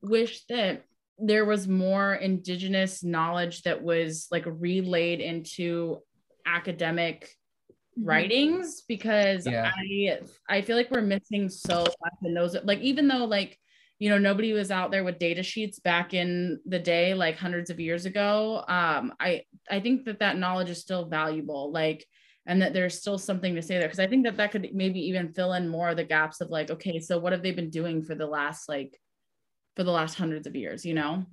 wish 0.00 0.44
that 0.48 0.84
there 1.18 1.44
was 1.44 1.66
more 1.66 2.14
indigenous 2.14 3.02
knowledge 3.02 3.62
that 3.62 3.82
was 3.82 4.28
like 4.30 4.44
relayed 4.46 5.20
into 5.20 5.98
academic 6.46 7.34
mm-hmm. 7.98 8.08
writings 8.08 8.82
because 8.86 9.44
yeah. 9.44 9.72
i 9.76 10.18
i 10.48 10.60
feel 10.60 10.76
like 10.76 10.90
we're 10.92 11.00
missing 11.00 11.48
so 11.48 11.80
much 11.80 12.14
in 12.22 12.34
those 12.34 12.56
like 12.62 12.78
even 12.78 13.08
though 13.08 13.24
like 13.24 13.58
you 13.98 14.08
know 14.08 14.18
nobody 14.18 14.52
was 14.52 14.70
out 14.70 14.90
there 14.90 15.04
with 15.04 15.18
data 15.18 15.42
sheets 15.42 15.78
back 15.78 16.14
in 16.14 16.60
the 16.66 16.78
day 16.78 17.14
like 17.14 17.36
hundreds 17.36 17.70
of 17.70 17.80
years 17.80 18.06
ago. 18.06 18.64
Um 18.68 19.12
i 19.20 19.42
i 19.70 19.80
think 19.80 20.04
that 20.04 20.20
that 20.20 20.38
knowledge 20.38 20.70
is 20.70 20.80
still 20.80 21.06
valuable 21.06 21.72
like 21.72 22.06
and 22.46 22.62
that 22.62 22.72
there's 22.72 22.98
still 22.98 23.18
something 23.18 23.54
to 23.54 23.62
say 23.62 23.78
there 23.78 23.86
because 23.86 24.00
i 24.00 24.06
think 24.06 24.24
that 24.24 24.36
that 24.36 24.50
could 24.50 24.68
maybe 24.72 25.00
even 25.00 25.32
fill 25.32 25.52
in 25.52 25.68
more 25.68 25.90
of 25.90 25.96
the 25.96 26.04
gaps 26.04 26.40
of 26.40 26.48
like 26.48 26.70
okay 26.70 26.98
so 26.98 27.18
what 27.18 27.32
have 27.32 27.42
they 27.42 27.52
been 27.52 27.70
doing 27.70 28.02
for 28.02 28.14
the 28.14 28.26
last 28.26 28.68
like 28.68 28.98
for 29.76 29.84
the 29.84 29.92
last 29.92 30.14
hundreds 30.14 30.46
of 30.46 30.56
years 30.56 30.84
you 30.84 30.94
know? 30.94 31.24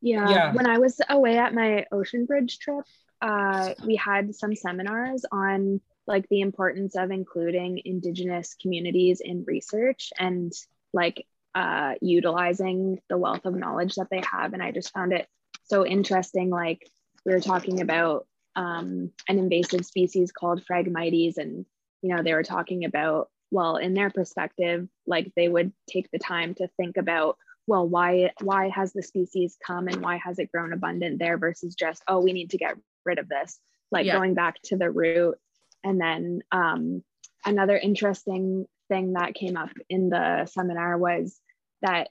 Yeah, 0.00 0.30
yeah. 0.30 0.52
when 0.52 0.66
i 0.66 0.78
was 0.78 1.00
away 1.08 1.36
at 1.38 1.54
my 1.54 1.86
ocean 1.90 2.26
bridge 2.26 2.58
trip 2.58 2.84
uh, 3.22 3.72
we 3.86 3.96
had 3.96 4.34
some 4.34 4.54
seminars 4.54 5.24
on 5.32 5.80
like 6.06 6.28
the 6.28 6.42
importance 6.42 6.94
of 6.94 7.10
including 7.10 7.80
indigenous 7.84 8.54
communities 8.60 9.22
in 9.24 9.44
research 9.46 10.12
and 10.18 10.52
like 10.92 11.26
uh, 11.54 11.94
utilizing 12.00 12.98
the 13.08 13.16
wealth 13.16 13.44
of 13.44 13.54
knowledge 13.54 13.94
that 13.94 14.08
they 14.10 14.22
have 14.30 14.52
and 14.52 14.62
i 14.62 14.70
just 14.70 14.92
found 14.92 15.12
it 15.12 15.26
so 15.64 15.86
interesting 15.86 16.50
like 16.50 16.86
we 17.24 17.32
were 17.32 17.40
talking 17.40 17.80
about 17.80 18.26
um, 18.56 19.10
an 19.28 19.38
invasive 19.38 19.84
species 19.84 20.32
called 20.32 20.64
Phragmites. 20.64 21.38
And, 21.38 21.64
you 22.02 22.14
know, 22.14 22.22
they 22.22 22.34
were 22.34 22.42
talking 22.42 22.84
about, 22.84 23.28
well, 23.50 23.76
in 23.76 23.94
their 23.94 24.10
perspective, 24.10 24.88
like 25.06 25.32
they 25.36 25.48
would 25.48 25.72
take 25.88 26.10
the 26.10 26.18
time 26.18 26.54
to 26.56 26.68
think 26.76 26.96
about, 26.96 27.36
well, 27.66 27.88
why, 27.88 28.32
why 28.42 28.68
has 28.68 28.92
the 28.92 29.02
species 29.02 29.56
come 29.64 29.88
and 29.88 30.02
why 30.02 30.18
has 30.18 30.38
it 30.38 30.52
grown 30.52 30.72
abundant 30.72 31.18
there 31.18 31.38
versus 31.38 31.74
just, 31.74 32.02
oh, 32.08 32.20
we 32.20 32.32
need 32.32 32.50
to 32.50 32.58
get 32.58 32.76
rid 33.04 33.18
of 33.18 33.28
this, 33.28 33.58
like 33.90 34.06
yeah. 34.06 34.16
going 34.16 34.34
back 34.34 34.56
to 34.64 34.76
the 34.76 34.90
root. 34.90 35.36
And 35.82 36.00
then 36.00 36.40
um, 36.52 37.02
another 37.44 37.76
interesting 37.76 38.66
thing 38.88 39.14
that 39.14 39.34
came 39.34 39.56
up 39.56 39.70
in 39.88 40.10
the 40.10 40.46
seminar 40.46 40.98
was 40.98 41.40
that 41.84 42.08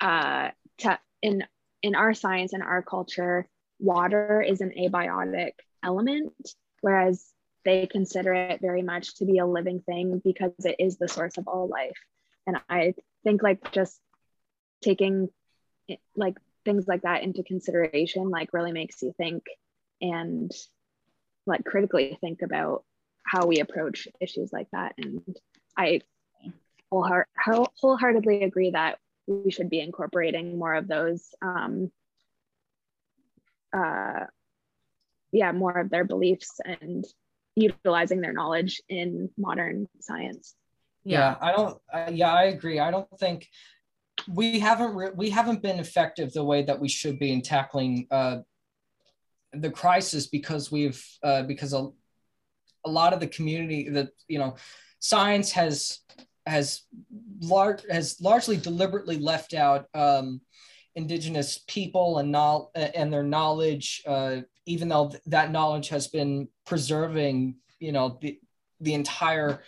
uh, 0.00 0.50
to, 0.78 0.98
in 1.22 1.44
in 1.82 1.94
our 1.94 2.12
science 2.12 2.52
and 2.52 2.62
our 2.62 2.82
culture, 2.82 3.48
water 3.78 4.42
is 4.42 4.60
an 4.60 4.72
abiotic 4.78 5.52
element, 5.82 6.32
whereas 6.80 7.24
they 7.64 7.86
consider 7.86 8.34
it 8.34 8.60
very 8.60 8.82
much 8.82 9.16
to 9.16 9.24
be 9.24 9.38
a 9.38 9.46
living 9.46 9.80
thing 9.80 10.20
because 10.24 10.52
it 10.64 10.76
is 10.78 10.98
the 10.98 11.08
source 11.08 11.38
of 11.38 11.46
all 11.48 11.68
life. 11.68 11.98
And 12.46 12.58
I 12.68 12.94
think 13.24 13.42
like 13.42 13.72
just 13.72 14.00
taking 14.82 15.28
like 16.16 16.36
things 16.64 16.86
like 16.86 17.02
that 17.02 17.22
into 17.22 17.42
consideration 17.42 18.30
like 18.30 18.52
really 18.52 18.72
makes 18.72 19.02
you 19.02 19.12
think 19.16 19.44
and 20.00 20.50
like 21.46 21.64
critically 21.64 22.18
think 22.20 22.42
about 22.42 22.84
how 23.24 23.46
we 23.46 23.60
approach 23.60 24.08
issues 24.20 24.52
like 24.52 24.68
that 24.72 24.94
and 24.98 25.22
i 25.76 26.00
wholeheartedly 26.90 28.42
agree 28.42 28.70
that 28.70 28.98
we 29.26 29.50
should 29.50 29.68
be 29.68 29.80
incorporating 29.80 30.58
more 30.58 30.74
of 30.74 30.88
those 30.88 31.34
um, 31.42 31.90
uh, 33.76 34.24
yeah, 35.32 35.52
more 35.52 35.78
of 35.78 35.90
their 35.90 36.04
beliefs 36.04 36.60
and 36.64 37.04
utilizing 37.54 38.20
their 38.20 38.32
knowledge 38.32 38.80
in 38.88 39.30
modern 39.36 39.86
science. 40.00 40.54
Yeah, 41.04 41.18
yeah 41.18 41.36
I 41.40 41.52
don't. 41.52 41.78
Uh, 41.92 42.10
yeah, 42.12 42.32
I 42.32 42.44
agree. 42.44 42.80
I 42.80 42.90
don't 42.90 43.18
think 43.18 43.48
we 44.26 44.58
haven't 44.58 44.94
re- 44.94 45.12
we 45.14 45.30
haven't 45.30 45.62
been 45.62 45.78
effective 45.78 46.32
the 46.32 46.44
way 46.44 46.62
that 46.62 46.80
we 46.80 46.88
should 46.88 47.18
be 47.18 47.32
in 47.32 47.42
tackling 47.42 48.06
uh, 48.10 48.38
the 49.52 49.70
crisis 49.70 50.26
because 50.26 50.72
we've 50.72 51.04
uh, 51.22 51.42
because 51.42 51.72
a, 51.72 51.88
a 52.84 52.90
lot 52.90 53.12
of 53.12 53.20
the 53.20 53.26
community 53.26 53.88
that 53.90 54.10
you 54.28 54.38
know 54.38 54.56
science 55.00 55.52
has 55.52 56.00
has 56.48 56.82
large 57.40 57.82
has 57.90 58.20
largely 58.20 58.56
deliberately 58.56 59.18
left 59.18 59.54
out 59.54 59.86
um, 59.94 60.40
indigenous 60.94 61.58
people 61.68 62.18
and 62.18 62.32
no- 62.32 62.70
and 62.74 63.12
their 63.12 63.22
knowledge, 63.22 64.02
uh, 64.06 64.38
even 64.66 64.88
though 64.88 65.10
th- 65.10 65.22
that 65.26 65.52
knowledge 65.52 65.88
has 65.88 66.08
been 66.08 66.48
preserving, 66.66 67.56
you 67.78 67.92
know, 67.92 68.18
the 68.20 68.38
the 68.80 68.94
entire 68.94 69.62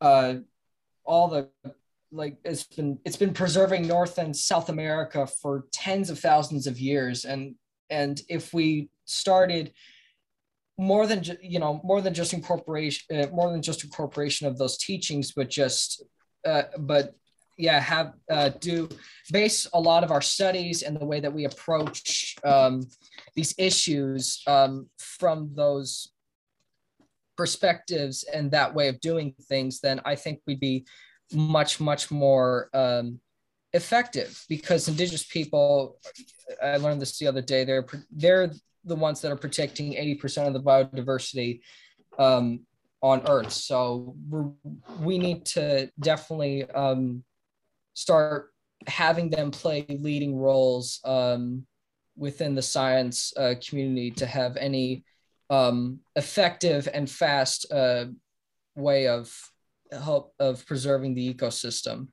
uh, 0.00 0.34
all 1.04 1.28
the 1.28 1.48
like 2.12 2.38
it's 2.44 2.64
been 2.64 2.98
it's 3.04 3.16
been 3.16 3.34
preserving 3.34 3.86
North 3.86 4.18
and 4.18 4.34
South 4.34 4.68
America 4.68 5.26
for 5.26 5.66
tens 5.72 6.10
of 6.10 6.18
thousands 6.18 6.66
of 6.66 6.78
years, 6.78 7.24
and 7.24 7.54
and 7.90 8.20
if 8.28 8.52
we 8.54 8.90
started 9.04 9.72
more 10.78 11.06
than 11.06 11.24
you 11.42 11.58
know 11.58 11.80
more 11.82 12.00
than 12.00 12.14
just 12.14 12.32
incorporation 12.32 13.20
uh, 13.20 13.26
more 13.32 13.50
than 13.50 13.60
just 13.60 13.82
incorporation 13.82 14.46
of 14.46 14.56
those 14.58 14.78
teachings 14.78 15.32
but 15.32 15.50
just 15.50 16.04
uh, 16.46 16.62
but 16.78 17.14
yeah 17.56 17.80
have 17.80 18.14
uh, 18.30 18.50
do 18.60 18.88
base 19.32 19.66
a 19.74 19.80
lot 19.80 20.04
of 20.04 20.10
our 20.10 20.22
studies 20.22 20.82
and 20.82 20.98
the 20.98 21.04
way 21.04 21.20
that 21.20 21.32
we 21.32 21.44
approach 21.44 22.36
um, 22.44 22.86
these 23.34 23.54
issues 23.58 24.42
um, 24.46 24.88
from 24.98 25.50
those 25.54 26.12
perspectives 27.36 28.24
and 28.32 28.50
that 28.50 28.74
way 28.74 28.88
of 28.88 29.00
doing 29.00 29.34
things 29.42 29.80
then 29.80 30.00
i 30.04 30.14
think 30.14 30.40
we'd 30.46 30.60
be 30.60 30.86
much 31.32 31.80
much 31.80 32.10
more 32.10 32.68
um, 32.74 33.20
effective 33.72 34.44
because 34.48 34.88
indigenous 34.88 35.24
people 35.24 35.98
i 36.62 36.76
learned 36.76 37.00
this 37.00 37.18
the 37.18 37.26
other 37.26 37.42
day 37.42 37.64
they're 37.64 37.86
they're 38.10 38.50
the 38.84 38.96
ones 38.96 39.20
that 39.20 39.30
are 39.30 39.36
protecting 39.36 39.92
80% 39.92 40.46
of 40.46 40.54
the 40.54 40.62
biodiversity 40.62 41.60
um, 42.18 42.60
on 43.02 43.22
earth 43.28 43.52
so 43.52 44.16
we 45.00 45.18
need 45.18 45.44
to 45.44 45.90
definitely 46.00 46.68
um, 46.70 47.22
start 47.94 48.50
having 48.86 49.30
them 49.30 49.50
play 49.50 49.84
leading 49.88 50.36
roles 50.36 51.00
um, 51.04 51.66
within 52.16 52.54
the 52.54 52.62
science 52.62 53.32
uh, 53.36 53.54
community 53.66 54.10
to 54.10 54.26
have 54.26 54.56
any 54.56 55.04
um, 55.50 56.00
effective 56.16 56.88
and 56.92 57.08
fast 57.08 57.70
uh, 57.72 58.06
way 58.76 59.08
of 59.08 59.32
help 59.92 60.34
of 60.38 60.64
preserving 60.66 61.14
the 61.14 61.34
ecosystem. 61.34 62.08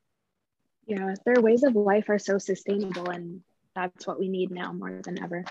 Yeah, 0.88 1.14
their 1.26 1.42
ways 1.42 1.64
of 1.64 1.76
life 1.76 2.10
are 2.10 2.20
so 2.20 2.38
sustainable, 2.38 3.10
and 3.10 3.42
that's 3.76 4.06
what 4.06 4.20
we 4.20 4.30
need 4.30 4.52
now 4.52 4.72
more 4.72 5.02
than 5.04 5.22
ever. 5.22 5.44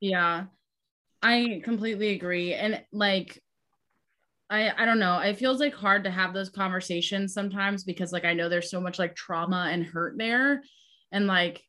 Yeah, 0.00 0.44
I 1.22 1.60
completely 1.62 2.10
agree. 2.10 2.54
And 2.54 2.82
like, 2.92 3.42
I 4.50 4.72
I 4.76 4.84
don't 4.84 4.98
know. 4.98 5.18
It 5.20 5.38
feels 5.38 5.60
like 5.60 5.74
hard 5.74 6.04
to 6.04 6.10
have 6.10 6.34
those 6.34 6.50
conversations 6.50 7.32
sometimes 7.32 7.84
because 7.84 8.12
like 8.12 8.24
I 8.24 8.34
know 8.34 8.48
there's 8.48 8.70
so 8.70 8.80
much 8.80 8.98
like 8.98 9.14
trauma 9.14 9.68
and 9.72 9.84
hurt 9.84 10.18
there, 10.18 10.62
and 11.12 11.26
like, 11.26 11.62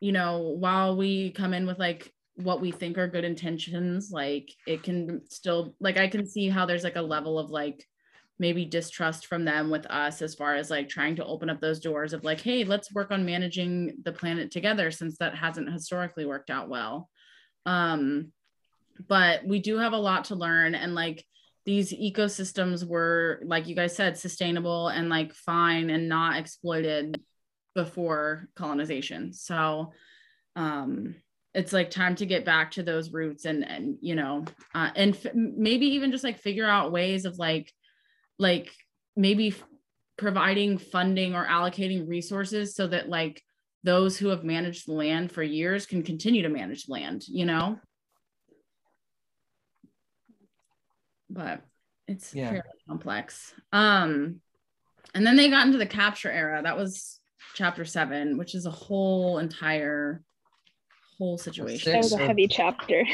you 0.00 0.12
know, 0.12 0.54
while 0.58 0.96
we 0.96 1.32
come 1.32 1.54
in 1.54 1.66
with 1.66 1.78
like 1.78 2.12
what 2.36 2.60
we 2.60 2.70
think 2.70 2.98
are 2.98 3.08
good 3.08 3.24
intentions, 3.24 4.10
like 4.12 4.52
it 4.66 4.82
can 4.82 5.22
still 5.30 5.74
like 5.80 5.96
I 5.96 6.08
can 6.08 6.26
see 6.26 6.48
how 6.48 6.66
there's 6.66 6.84
like 6.84 6.96
a 6.96 7.02
level 7.02 7.38
of 7.38 7.50
like 7.50 7.84
maybe 8.38 8.66
distrust 8.66 9.26
from 9.26 9.44
them 9.46 9.70
with 9.70 9.86
us 9.86 10.20
as 10.20 10.34
far 10.34 10.56
as 10.56 10.70
like 10.70 10.88
trying 10.90 11.16
to 11.16 11.24
open 11.24 11.48
up 11.48 11.60
those 11.60 11.80
doors 11.80 12.12
of 12.12 12.22
like 12.22 12.40
hey 12.40 12.64
let's 12.64 12.92
work 12.92 13.10
on 13.10 13.24
managing 13.24 13.94
the 14.04 14.12
planet 14.12 14.50
together 14.50 14.90
since 14.90 15.16
that 15.16 15.34
hasn't 15.34 15.72
historically 15.72 16.26
worked 16.26 16.50
out 16.50 16.68
well 16.68 17.08
um 17.64 18.30
but 19.08 19.44
we 19.46 19.58
do 19.58 19.78
have 19.78 19.94
a 19.94 19.98
lot 19.98 20.24
to 20.24 20.34
learn 20.34 20.74
and 20.74 20.94
like 20.94 21.24
these 21.66 21.92
ecosystems 21.92 22.86
were 22.86 23.42
like 23.44 23.66
you 23.66 23.74
guys 23.74 23.94
said 23.94 24.16
sustainable 24.16 24.88
and 24.88 25.08
like 25.08 25.34
fine 25.34 25.90
and 25.90 26.08
not 26.08 26.38
exploited 26.38 27.20
before 27.74 28.48
colonization. 28.54 29.32
So 29.32 29.92
um 30.54 31.16
it's 31.56 31.72
like 31.72 31.90
time 31.90 32.14
to 32.14 32.26
get 32.26 32.44
back 32.44 32.70
to 32.70 32.82
those 32.82 33.12
roots 33.12 33.46
and 33.46 33.66
and 33.66 33.96
you 34.00 34.14
know 34.14 34.44
uh, 34.74 34.90
and 34.94 35.14
f- 35.14 35.34
maybe 35.34 35.86
even 35.86 36.12
just 36.12 36.22
like 36.22 36.38
figure 36.38 36.68
out 36.68 36.92
ways 36.92 37.24
of 37.24 37.38
like 37.38 37.72
like 38.38 38.70
maybe 39.16 39.54
providing 40.18 40.76
funding 40.76 41.34
or 41.34 41.46
allocating 41.46 42.06
resources 42.06 42.74
so 42.76 42.86
that 42.86 43.08
like 43.08 43.42
those 43.84 44.18
who 44.18 44.28
have 44.28 44.44
managed 44.44 44.86
the 44.86 44.92
land 44.92 45.32
for 45.32 45.42
years 45.42 45.86
can 45.86 46.02
continue 46.02 46.42
to 46.42 46.48
manage 46.50 46.88
land 46.88 47.24
you 47.26 47.46
know 47.46 47.78
but 51.30 51.60
it's 52.08 52.34
yeah. 52.34 52.48
fairly 52.50 52.62
complex 52.88 53.52
um 53.72 54.40
and 55.14 55.26
then 55.26 55.36
they 55.36 55.50
got 55.50 55.66
into 55.66 55.78
the 55.78 55.86
capture 55.86 56.30
era 56.30 56.60
that 56.62 56.76
was 56.76 57.20
chapter 57.54 57.84
seven 57.84 58.38
which 58.38 58.54
is 58.54 58.66
a 58.66 58.70
whole 58.70 59.38
entire 59.38 60.22
whole 61.18 61.38
situation 61.38 61.92
that 61.92 61.98
was 61.98 62.12
a 62.12 62.18
heavy 62.18 62.46
chapter 62.46 63.04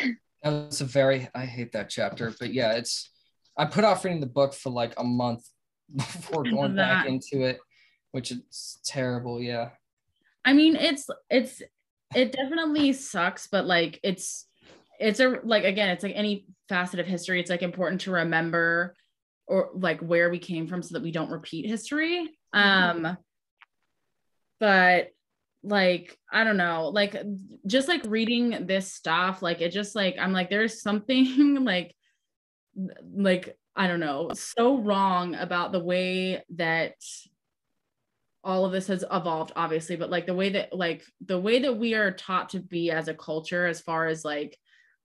that 0.42 0.50
was 0.50 0.80
a 0.80 0.84
very 0.84 1.28
i 1.34 1.44
hate 1.44 1.72
that 1.72 1.88
chapter 1.88 2.32
but 2.38 2.52
yeah 2.52 2.72
it's 2.72 3.12
I 3.56 3.66
put 3.66 3.84
off 3.84 4.04
reading 4.04 4.20
the 4.20 4.26
book 4.26 4.54
for 4.54 4.70
like 4.70 4.94
a 4.96 5.04
month 5.04 5.44
before 5.94 6.44
going 6.44 6.74
back 6.74 7.06
into 7.06 7.44
it, 7.44 7.58
which 8.12 8.30
is 8.30 8.78
terrible. 8.84 9.40
Yeah. 9.40 9.70
I 10.44 10.52
mean, 10.52 10.76
it's 10.76 11.06
it's 11.30 11.62
it 12.14 12.32
definitely 12.32 12.92
sucks, 12.92 13.46
but 13.46 13.66
like 13.66 14.00
it's 14.02 14.46
it's 15.02 15.20
a 15.20 15.40
like 15.42 15.64
again, 15.64 15.90
it's 15.90 16.02
like 16.02 16.14
any 16.16 16.46
facet 16.68 17.00
of 17.00 17.06
history. 17.06 17.40
It's 17.40 17.50
like 17.50 17.62
important 17.62 18.02
to 18.02 18.12
remember 18.12 18.94
or 19.46 19.70
like 19.74 20.00
where 20.00 20.30
we 20.30 20.38
came 20.38 20.66
from 20.66 20.82
so 20.82 20.94
that 20.94 21.02
we 21.02 21.10
don't 21.10 21.30
repeat 21.30 21.66
history. 21.66 22.30
Mm-hmm. 22.54 23.06
Um 23.06 23.18
but 24.60 25.08
like 25.64 26.16
I 26.32 26.44
don't 26.44 26.56
know, 26.56 26.88
like 26.88 27.16
just 27.66 27.88
like 27.88 28.02
reading 28.06 28.66
this 28.66 28.92
stuff, 28.92 29.42
like 29.42 29.60
it 29.60 29.70
just 29.70 29.94
like 29.94 30.16
I'm 30.18 30.32
like 30.32 30.50
there's 30.50 30.82
something 30.82 31.56
like 31.64 31.94
like 33.14 33.56
I 33.74 33.86
don't 33.88 34.00
know, 34.00 34.30
so 34.34 34.78
wrong 34.78 35.34
about 35.34 35.72
the 35.72 35.82
way 35.82 36.44
that 36.56 36.94
all 38.44 38.64
of 38.64 38.72
this 38.72 38.88
has 38.88 39.04
evolved 39.12 39.52
obviously 39.54 39.94
but 39.94 40.10
like 40.10 40.26
the 40.26 40.34
way 40.34 40.48
that 40.48 40.72
like 40.72 41.04
the 41.24 41.38
way 41.38 41.60
that 41.60 41.76
we 41.76 41.94
are 41.94 42.10
taught 42.10 42.48
to 42.48 42.58
be 42.58 42.90
as 42.90 43.06
a 43.06 43.14
culture 43.14 43.68
as 43.68 43.80
far 43.80 44.08
as 44.08 44.24
like 44.24 44.58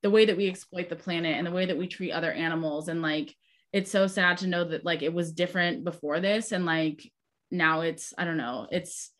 the 0.03 0.09
way 0.09 0.25
that 0.25 0.37
we 0.37 0.47
exploit 0.47 0.89
the 0.89 0.95
planet 0.95 1.35
and 1.35 1.47
the 1.47 1.51
way 1.51 1.65
that 1.65 1.77
we 1.77 1.87
treat 1.87 2.11
other 2.11 2.31
animals. 2.31 2.87
And 2.87 3.01
like 3.01 3.35
it's 3.73 3.91
so 3.91 4.07
sad 4.07 4.37
to 4.37 4.47
know 4.47 4.63
that 4.63 4.85
like 4.85 5.01
it 5.01 5.13
was 5.13 5.31
different 5.31 5.83
before 5.83 6.19
this. 6.19 6.51
And 6.51 6.65
like 6.65 7.11
now 7.49 7.81
it's 7.81 8.13
i 8.17 8.25
don't 8.25 8.35
know 8.35 8.67
it's 8.71 9.11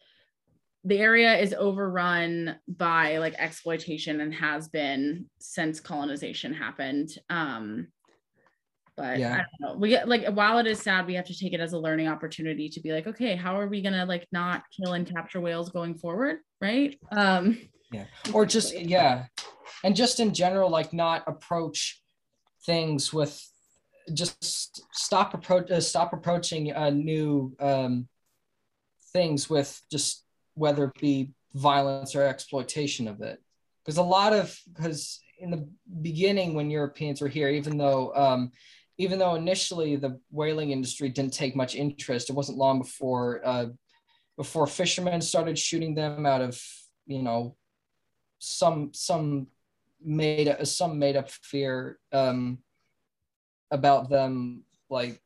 the 0.84 1.00
area 1.00 1.38
is 1.38 1.54
overrun 1.54 2.56
by 2.68 3.18
like 3.18 3.34
exploitation 3.38 4.22
and 4.22 4.34
has 4.34 4.70
been 4.70 5.26
since 5.40 5.80
colonization 5.80 6.54
happened. 6.54 7.10
Um 7.30 7.88
but 8.96 9.20
yeah. 9.20 9.34
I 9.34 9.38
don't 9.38 9.48
know. 9.60 9.80
We 9.80 9.90
get 9.90 10.08
like 10.08 10.28
while 10.30 10.58
it 10.58 10.66
is 10.66 10.80
sad, 10.80 11.06
we 11.06 11.14
have 11.16 11.28
to 11.28 11.38
take 11.38 11.54
it 11.54 11.60
as 11.60 11.74
a 11.74 11.78
learning 11.78 12.08
opportunity 12.08 12.68
to 12.70 12.80
be 12.80 12.94
like, 12.94 13.06
okay, 13.06 13.36
how 13.36 13.60
are 13.60 13.68
we 13.68 13.82
gonna 13.82 14.06
like 14.06 14.28
not 14.32 14.64
kill 14.76 14.94
and 14.94 15.06
capture 15.06 15.42
whales 15.42 15.70
going 15.70 15.96
forward, 15.96 16.38
right? 16.62 16.98
Um, 17.12 17.60
yeah, 17.92 18.06
or 18.34 18.46
just 18.46 18.80
yeah, 18.80 19.26
and 19.84 19.96
just 19.96 20.20
in 20.20 20.34
general, 20.34 20.70
like 20.70 20.94
not 20.94 21.24
approach 21.28 22.02
things 22.66 23.14
with 23.14 23.40
just 24.14 24.86
stop 24.94 25.34
approach 25.34 25.70
uh, 25.70 25.82
stop 25.82 26.14
approaching 26.14 26.74
uh, 26.74 26.90
new 26.90 27.56
um, 27.60 28.08
things 29.14 29.50
with 29.50 29.82
just 29.92 30.24
whether 30.54 30.86
it 30.86 31.00
be 31.00 31.32
violence 31.54 32.16
or 32.16 32.24
exploitation 32.24 33.08
of 33.08 33.22
it. 33.22 33.42
Because 33.84 33.98
a 33.98 34.04
lot 34.04 34.34
of 34.34 34.58
because 34.74 35.20
in 35.40 35.52
the 35.52 35.68
beginning 36.02 36.56
when 36.56 36.72
europeans 36.72 37.22
were 37.22 37.28
here 37.28 37.48
even 37.48 37.78
though 37.78 38.12
um, 38.16 38.52
even 38.98 39.20
though 39.20 39.36
initially 39.36 39.96
the 39.96 40.20
whaling 40.32 40.72
industry 40.72 41.10
didn't 41.10 41.34
take 41.34 41.56
much 41.56 41.76
interest, 41.76 42.30
it 42.30 42.36
wasn't 42.36 42.58
long 42.58 42.80
before 42.80 43.42
uh, 43.46 43.68
before 44.36 44.68
fishermen 44.68 45.22
started 45.22 45.58
shooting 45.58 45.96
them 45.96 46.26
out 46.26 46.42
of 46.42 46.62
you 47.06 47.22
know 47.22 47.56
some 48.40 48.92
some 48.94 49.48
made 50.04 50.48
up, 50.48 50.66
some 50.66 51.00
made 51.00 51.16
up 51.16 51.30
fear 51.30 52.00
um, 52.12 52.60
about 53.72 54.10
them 54.10 54.64
like 54.90 55.22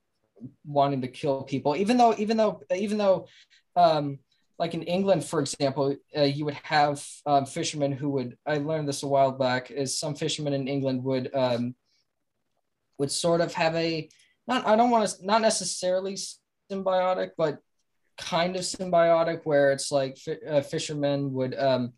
wanting 0.65 1.01
to 1.01 1.07
kill 1.07 1.43
people 1.43 1.75
even 1.75 1.97
though 1.97 2.15
even 2.17 2.35
though 2.35 2.61
even 2.75 2.97
though 2.97 3.27
um, 3.75 4.19
like 4.61 4.75
in 4.75 4.83
England, 4.83 5.25
for 5.25 5.39
example, 5.39 5.95
uh, 6.15 6.21
you 6.21 6.45
would 6.45 6.59
have 6.61 7.03
um, 7.25 7.47
fishermen 7.47 7.91
who 7.91 8.11
would. 8.11 8.37
I 8.45 8.59
learned 8.59 8.87
this 8.87 9.01
a 9.01 9.07
while 9.07 9.31
back. 9.31 9.71
Is 9.71 9.97
some 9.97 10.13
fishermen 10.13 10.53
in 10.53 10.67
England 10.67 11.03
would 11.03 11.33
um, 11.33 11.73
would 12.99 13.11
sort 13.11 13.41
of 13.41 13.51
have 13.55 13.75
a 13.75 14.07
not 14.47 14.67
I 14.67 14.75
don't 14.75 14.91
want 14.91 15.09
to 15.09 15.25
not 15.25 15.41
necessarily 15.41 16.15
symbiotic, 16.71 17.31
but 17.39 17.57
kind 18.19 18.55
of 18.55 18.61
symbiotic 18.61 19.41
where 19.45 19.71
it's 19.71 19.91
like 19.91 20.19
uh, 20.47 20.61
fishermen 20.61 21.33
would 21.33 21.57
um, 21.57 21.93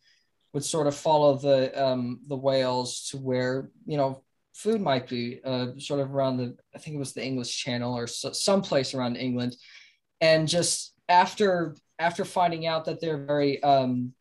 would 0.54 0.64
sort 0.64 0.88
of 0.88 0.96
follow 0.96 1.36
the 1.38 1.84
um, 1.84 2.22
the 2.28 2.36
whales 2.36 3.10
to 3.10 3.18
where 3.18 3.70
you 3.86 3.98
know 3.98 4.24
food 4.54 4.82
might 4.82 5.08
be 5.08 5.40
uh, 5.44 5.68
sort 5.78 6.00
of 6.00 6.14
around 6.14 6.38
the 6.38 6.56
I 6.76 6.78
think 6.78 6.96
it 6.96 7.00
was 7.00 7.14
the 7.14 7.26
English 7.26 7.56
Channel 7.58 7.98
or 7.98 8.08
so, 8.08 8.32
someplace 8.32 8.94
around 8.94 9.16
England, 9.16 9.56
and 10.22 10.48
just 10.48 10.94
after 11.10 11.76
after 12.00 12.24
finding 12.24 12.66
out 12.68 12.86
that 12.86 13.02
they're 13.02 13.26
very 13.26 13.62
um, 13.64 14.14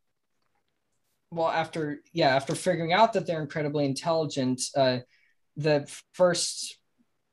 well 1.31 1.49
after 1.49 2.01
yeah 2.13 2.35
after 2.35 2.55
figuring 2.55 2.93
out 2.93 3.13
that 3.13 3.27
they're 3.27 3.43
incredibly 3.43 3.85
intelligent 3.85 4.63
uh, 4.77 4.99
the 5.57 5.87
first 6.13 6.79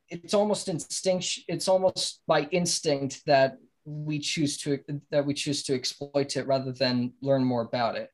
it's 0.09 0.33
almost 0.33 0.67
instinct 0.67 1.39
it's 1.47 1.67
almost 1.67 2.21
by 2.27 2.41
instinct 2.51 3.21
that 3.25 3.57
we 3.85 4.19
choose 4.19 4.57
to 4.57 4.79
that 5.11 5.25
we 5.25 5.33
choose 5.33 5.63
to 5.63 5.73
exploit 5.73 6.35
it 6.35 6.47
rather 6.47 6.71
than 6.71 7.13
learn 7.21 7.43
more 7.43 7.61
about 7.61 7.95
it 7.95 8.09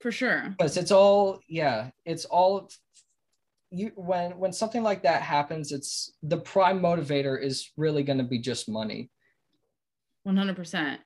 for 0.00 0.12
sure 0.12 0.54
because 0.58 0.76
it's 0.76 0.90
all 0.90 1.40
yeah 1.48 1.90
it's 2.04 2.24
all 2.26 2.68
you 3.70 3.92
when 3.96 4.38
when 4.38 4.52
something 4.52 4.82
like 4.82 5.02
that 5.02 5.22
happens, 5.22 5.72
it's 5.72 6.12
the 6.22 6.38
prime 6.38 6.80
motivator 6.80 7.40
is 7.40 7.70
really 7.76 8.02
going 8.02 8.18
to 8.18 8.24
be 8.24 8.38
just 8.38 8.68
money. 8.68 9.10
100%. 10.26 10.98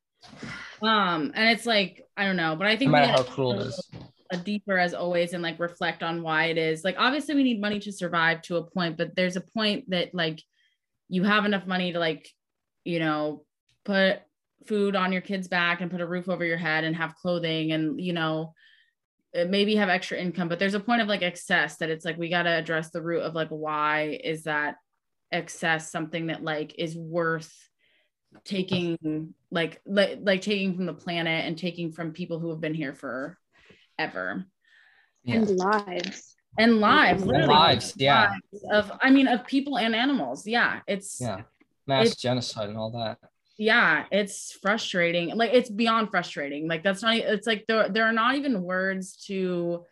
Um, 0.82 1.32
and 1.34 1.50
it's 1.50 1.66
like, 1.66 2.06
I 2.16 2.24
don't 2.24 2.36
know, 2.36 2.56
but 2.56 2.66
I 2.66 2.76
think 2.76 2.90
no 2.90 2.98
matter 2.98 3.12
how 3.12 3.22
cruel 3.22 3.60
it 3.60 3.66
is. 3.66 3.90
A 4.32 4.36
deeper 4.36 4.78
as 4.78 4.94
always 4.94 5.32
and 5.32 5.42
like 5.42 5.58
reflect 5.58 6.04
on 6.04 6.22
why 6.22 6.44
it 6.46 6.56
is 6.56 6.84
like 6.84 6.94
obviously 7.00 7.34
we 7.34 7.42
need 7.42 7.60
money 7.60 7.80
to 7.80 7.90
survive 7.90 8.42
to 8.42 8.58
a 8.58 8.62
point 8.62 8.96
but 8.96 9.16
there's 9.16 9.34
a 9.34 9.40
point 9.40 9.90
that 9.90 10.14
like 10.14 10.40
you 11.08 11.24
have 11.24 11.44
enough 11.46 11.66
money 11.66 11.92
to 11.92 11.98
like 11.98 12.28
you 12.84 13.00
know 13.00 13.44
put 13.84 14.20
food 14.68 14.94
on 14.94 15.10
your 15.10 15.20
kids 15.20 15.48
back 15.48 15.80
and 15.80 15.90
put 15.90 16.00
a 16.00 16.06
roof 16.06 16.28
over 16.28 16.44
your 16.44 16.58
head 16.58 16.84
and 16.84 16.94
have 16.94 17.16
clothing 17.16 17.72
and 17.72 18.00
you 18.00 18.12
know 18.12 18.54
maybe 19.34 19.76
have 19.76 19.88
extra 19.88 20.18
income 20.18 20.48
but 20.48 20.58
there's 20.58 20.74
a 20.74 20.80
point 20.80 21.00
of 21.00 21.08
like 21.08 21.22
excess 21.22 21.76
that 21.76 21.90
it's 21.90 22.04
like 22.04 22.18
we 22.18 22.28
got 22.28 22.42
to 22.44 22.50
address 22.50 22.90
the 22.90 23.02
root 23.02 23.22
of 23.22 23.34
like 23.34 23.48
why 23.48 24.18
is 24.24 24.44
that 24.44 24.76
excess 25.32 25.90
something 25.92 26.26
that 26.26 26.42
like 26.42 26.74
is 26.78 26.96
worth 26.96 27.52
taking 28.44 29.34
like 29.50 29.80
like 29.86 30.18
like 30.22 30.40
taking 30.40 30.74
from 30.74 30.86
the 30.86 30.94
planet 30.94 31.44
and 31.46 31.58
taking 31.58 31.92
from 31.92 32.12
people 32.12 32.38
who 32.38 32.50
have 32.50 32.60
been 32.60 32.74
here 32.74 32.94
for 32.94 33.36
ever 33.98 34.46
yeah. 35.24 35.36
and 35.36 35.50
lives. 35.50 36.36
And 36.58 36.80
lives 36.80 37.22
and 37.22 37.46
lives 37.46 37.94
yeah. 37.96 38.32
Lives 38.52 38.64
of 38.72 38.98
i 39.00 39.10
mean 39.10 39.28
of 39.28 39.46
people 39.46 39.78
and 39.78 39.94
animals. 39.94 40.46
Yeah 40.46 40.80
it's 40.88 41.18
yeah. 41.20 41.42
mass 41.86 42.08
it's, 42.08 42.16
genocide 42.16 42.68
and 42.68 42.76
all 42.76 42.90
that 42.90 43.18
yeah 43.60 44.06
it's 44.10 44.52
frustrating 44.62 45.36
like 45.36 45.52
it's 45.52 45.68
beyond 45.68 46.10
frustrating 46.10 46.66
like 46.66 46.82
that's 46.82 47.02
not 47.02 47.14
it's 47.14 47.46
like 47.46 47.66
there, 47.68 47.90
there 47.90 48.06
are 48.06 48.12
not 48.12 48.34
even 48.34 48.62
words 48.62 49.16
to 49.16 49.84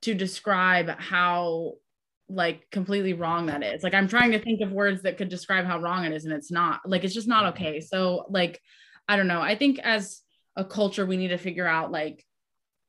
to 0.00 0.14
describe 0.14 0.88
how 0.98 1.74
like 2.30 2.66
completely 2.70 3.12
wrong 3.12 3.44
that 3.44 3.62
is 3.62 3.82
like 3.82 3.92
i'm 3.92 4.08
trying 4.08 4.32
to 4.32 4.38
think 4.38 4.62
of 4.62 4.72
words 4.72 5.02
that 5.02 5.18
could 5.18 5.28
describe 5.28 5.66
how 5.66 5.78
wrong 5.78 6.06
it 6.06 6.12
is 6.12 6.24
and 6.24 6.32
it's 6.32 6.50
not 6.50 6.80
like 6.86 7.04
it's 7.04 7.12
just 7.12 7.28
not 7.28 7.44
mm-hmm. 7.44 7.62
okay 7.62 7.80
so 7.80 8.24
like 8.30 8.58
i 9.08 9.14
don't 9.14 9.28
know 9.28 9.42
i 9.42 9.54
think 9.54 9.78
as 9.80 10.22
a 10.56 10.64
culture 10.64 11.04
we 11.04 11.18
need 11.18 11.28
to 11.28 11.36
figure 11.36 11.66
out 11.66 11.92
like 11.92 12.24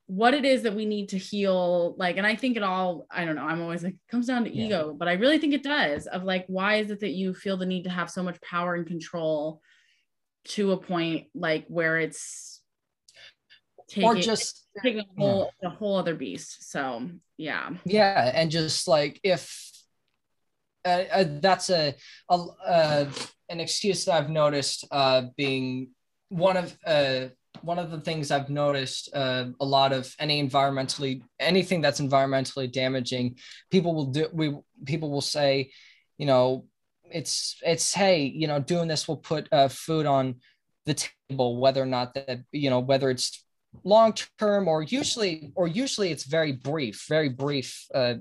what 0.08 0.34
it 0.34 0.46
is 0.46 0.62
that 0.64 0.74
we 0.74 0.86
need 0.86 1.10
to 1.10 1.18
heal 1.18 1.96
like 1.98 2.16
and 2.16 2.26
i 2.26 2.34
think 2.34 2.56
it 2.56 2.64
all 2.64 3.06
i 3.12 3.26
don't 3.26 3.36
know 3.36 3.44
i'm 3.44 3.62
always 3.62 3.84
like 3.84 3.96
comes 4.10 4.28
down 4.28 4.46
to 4.46 4.56
yeah. 4.56 4.68
ego 4.68 4.96
but 4.98 5.10
i 5.10 5.14
really 5.14 5.38
think 5.38 5.54
it 5.54 5.64
does 5.64 6.08
of 6.08 6.24
like 6.24 6.46
why 6.48 6.76
is 6.76 6.90
it 6.92 7.02
that 7.02 7.12
you 7.12 7.34
feel 7.34 7.58
the 7.58 7.66
need 7.66 7.84
to 7.84 7.90
have 7.90 8.10
so 8.10 8.24
much 8.24 8.40
power 8.40 8.76
and 8.76 8.88
control 8.88 9.62
to 10.46 10.72
a 10.72 10.78
point 10.78 11.28
like 11.34 11.66
where 11.68 12.00
it's 12.00 12.62
taking, 13.88 14.04
or 14.04 14.16
just 14.16 14.68
taking 14.82 15.02
a 15.02 15.20
whole 15.20 15.52
yeah. 15.62 15.70
a 15.70 15.72
whole 15.72 15.98
other 15.98 16.16
beast 16.16 16.72
so 16.72 17.10
yeah 17.38 17.70
yeah 17.86 18.32
and 18.34 18.52
just 18.52 18.88
like 18.88 19.20
if 19.24 19.72
uh, 20.86 21.04
uh, 21.12 21.26
that's 21.40 21.70
a, 21.70 21.96
a 22.30 22.36
uh, 22.36 23.06
an 23.50 23.60
excuse 23.60 24.06
that 24.06 24.16
i've 24.16 24.30
noticed 24.30 24.86
uh, 24.92 25.24
being 25.38 25.90
one 26.30 26.58
of 26.58 26.76
uh, 26.86 27.28
one 27.62 27.80
of 27.80 27.92
the 27.92 28.00
things 28.00 28.32
I've 28.32 28.50
noticed 28.50 29.10
uh, 29.14 29.46
a 29.60 29.66
lot 29.66 29.94
of 29.94 30.14
any 30.20 30.46
environmentally 30.46 31.22
anything 31.40 31.82
that's 31.82 32.02
environmentally 32.02 32.72
damaging, 32.72 33.38
people 33.72 33.94
will 33.94 34.08
do 34.08 34.28
we 34.34 34.58
people 34.86 35.12
will 35.12 35.22
say, 35.22 35.72
you 36.18 36.26
know, 36.26 36.66
it's 37.12 37.58
it's 37.66 37.94
hey, 37.94 38.24
you 38.24 38.48
know, 38.48 38.60
doing 38.60 38.88
this 38.88 39.08
will 39.08 39.18
put 39.18 39.48
uh, 39.52 39.68
food 39.68 40.06
on 40.06 40.36
the 40.86 40.96
table, 41.30 41.60
whether 41.60 41.82
or 41.82 41.86
not 41.86 42.14
that 42.14 42.44
you 42.52 42.70
know 42.70 42.80
whether 42.80 43.10
it's 43.10 43.44
long 43.84 44.14
term 44.40 44.68
or 44.68 44.84
usually 44.84 45.52
or 45.56 45.68
usually 45.68 46.12
it's 46.12 46.26
very 46.26 46.52
brief, 46.52 47.06
very 47.08 47.30
brief. 47.30 47.86
Uh, 47.94 48.16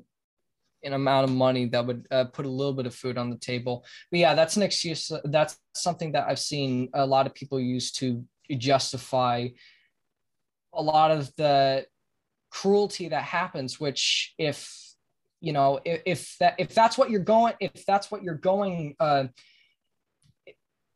an 0.85 0.95
amount 0.95 1.23
of 1.23 1.31
money 1.31 1.67
that 1.67 1.87
would 1.87 2.05
uh, 2.11 2.25
put 2.25 2.45
a 2.45 2.49
little 2.49 2.73
bit 2.73 2.87
of 2.87 2.95
food 2.95 3.17
on 3.17 3.31
the 3.31 3.37
table. 3.37 3.85
But 4.11 4.19
yeah, 4.19 4.35
that's 4.35 4.57
an 4.57 4.65
excuse. 4.65 5.13
That's 5.23 5.57
something 5.77 6.11
that 6.11 6.27
I've 6.29 6.41
seen 6.41 6.89
a 6.93 7.07
lot 7.07 7.25
of 7.25 7.35
people 7.35 7.61
use 7.61 7.93
to 7.93 8.25
justify 8.59 9.47
a 10.75 10.83
lot 10.83 11.13
of 11.13 11.33
the 11.37 11.87
cruelty 12.51 13.09
that 13.09 13.23
happens 13.23 13.81
which 13.81 14.35
if 14.39 14.92
you 15.43 15.53
know 15.53 15.81
if, 15.85 16.01
if 16.07 16.37
that 16.39 16.55
if 16.59 16.75
that's 16.75 16.97
what 16.97 17.11
you're 17.11 17.21
going 17.21 17.53
if 17.61 17.85
that's 17.85 18.11
what 18.11 18.23
you're 18.23 18.35
going 18.35 18.95
uh 19.01 19.25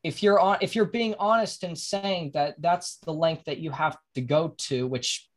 if 0.02 0.22
you're 0.22 0.38
on 0.38 0.56
if 0.60 0.76
you're 0.76 0.84
being 0.84 1.14
honest 1.18 1.64
and 1.64 1.76
saying 1.76 2.30
that 2.32 2.54
that's 2.62 2.98
the 2.98 3.12
length 3.12 3.44
that 3.44 3.58
you 3.58 3.70
have 3.72 3.98
to 4.14 4.20
go 4.20 4.54
to 4.56 4.86
which 4.86 5.28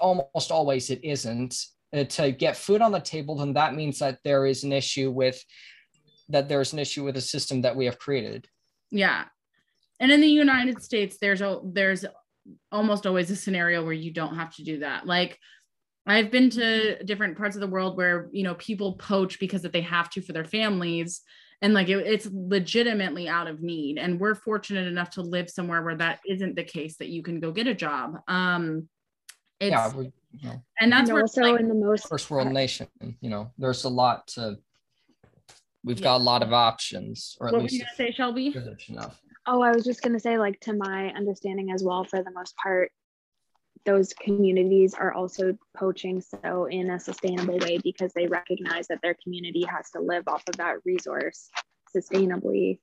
almost 0.00 0.50
always 0.50 0.90
it 0.90 1.02
isn't 1.04 1.54
uh, 1.94 2.04
to 2.04 2.32
get 2.32 2.56
food 2.56 2.82
on 2.82 2.92
the 2.92 3.00
table 3.00 3.36
then 3.36 3.54
that 3.54 3.74
means 3.74 4.00
that 4.00 4.18
there 4.24 4.44
is 4.44 4.64
an 4.64 4.72
issue 4.72 5.10
with 5.10 5.42
that 6.28 6.48
there's 6.48 6.72
an 6.72 6.80
issue 6.80 7.04
with 7.04 7.14
the 7.14 7.20
system 7.20 7.62
that 7.62 7.74
we 7.74 7.86
have 7.86 7.98
created. 7.98 8.46
Yeah. 8.90 9.24
And 10.00 10.12
in 10.12 10.20
the 10.20 10.28
united 10.28 10.82
states 10.82 11.16
there's 11.20 11.40
a 11.40 11.60
there's 11.64 12.04
almost 12.72 13.06
always 13.06 13.30
a 13.30 13.36
scenario 13.36 13.84
where 13.84 13.92
you 13.92 14.12
don't 14.12 14.34
have 14.34 14.54
to 14.56 14.64
do 14.64 14.80
that. 14.80 15.06
Like 15.06 15.38
i've 16.08 16.30
been 16.30 16.50
to 16.50 17.02
different 17.04 17.36
parts 17.36 17.56
of 17.56 17.60
the 17.60 17.66
world 17.66 17.96
where 17.96 18.28
you 18.32 18.42
know 18.42 18.54
people 18.54 18.94
poach 18.94 19.38
because 19.38 19.62
that 19.62 19.72
they 19.72 19.80
have 19.80 20.10
to 20.10 20.20
for 20.20 20.32
their 20.32 20.44
families. 20.44 21.22
And 21.60 21.74
like 21.74 21.88
it, 21.88 22.06
it's 22.06 22.28
legitimately 22.32 23.28
out 23.28 23.48
of 23.48 23.60
need. 23.62 23.98
And 23.98 24.20
we're 24.20 24.36
fortunate 24.36 24.86
enough 24.86 25.10
to 25.10 25.22
live 25.22 25.50
somewhere 25.50 25.82
where 25.82 25.96
that 25.96 26.20
isn't 26.24 26.54
the 26.54 26.62
case 26.62 26.98
that 26.98 27.08
you 27.08 27.20
can 27.20 27.40
go 27.40 27.50
get 27.50 27.66
a 27.66 27.74
job. 27.74 28.20
Um 28.28 28.88
it's, 29.58 29.72
yeah 29.72 29.92
we, 29.92 30.12
you 30.32 30.48
know, 30.48 30.62
and 30.80 30.92
that's 30.92 31.10
where 31.10 31.22
also 31.22 31.42
like, 31.42 31.60
in 31.60 31.68
the 31.68 31.74
most 31.74 32.08
first 32.08 32.30
world 32.30 32.52
nation 32.52 32.86
you 33.20 33.28
know 33.28 33.50
there's 33.58 33.82
a 33.82 33.88
lot 33.88 34.28
to 34.28 34.56
we've 35.82 35.98
yeah. 35.98 36.04
got 36.04 36.18
a 36.18 36.22
lot 36.22 36.44
of 36.44 36.52
options 36.52 37.36
or 37.40 37.48
at 37.48 37.54
what 37.54 37.62
least 37.62 37.72
were 37.72 37.76
you 37.76 37.84
gonna 37.84 38.10
say 38.10 38.14
shelby? 38.14 38.54
enough. 38.88 39.20
Oh, 39.50 39.62
I 39.62 39.70
was 39.70 39.82
just 39.82 40.02
going 40.02 40.12
to 40.12 40.20
say, 40.20 40.36
like, 40.36 40.60
to 40.60 40.74
my 40.74 41.08
understanding 41.16 41.70
as 41.70 41.82
well, 41.82 42.04
for 42.04 42.22
the 42.22 42.30
most 42.30 42.54
part, 42.62 42.92
those 43.84 44.12
communities 44.12 44.94
are 44.94 45.12
also 45.12 45.56
poaching 45.76 46.20
so 46.20 46.66
in 46.66 46.90
a 46.90 47.00
sustainable 47.00 47.58
way 47.58 47.78
because 47.82 48.12
they 48.12 48.26
recognize 48.26 48.88
that 48.88 49.00
their 49.02 49.16
community 49.22 49.64
has 49.64 49.90
to 49.90 50.00
live 50.00 50.24
off 50.26 50.42
of 50.48 50.56
that 50.56 50.76
resource 50.84 51.48
sustainably 51.94 52.78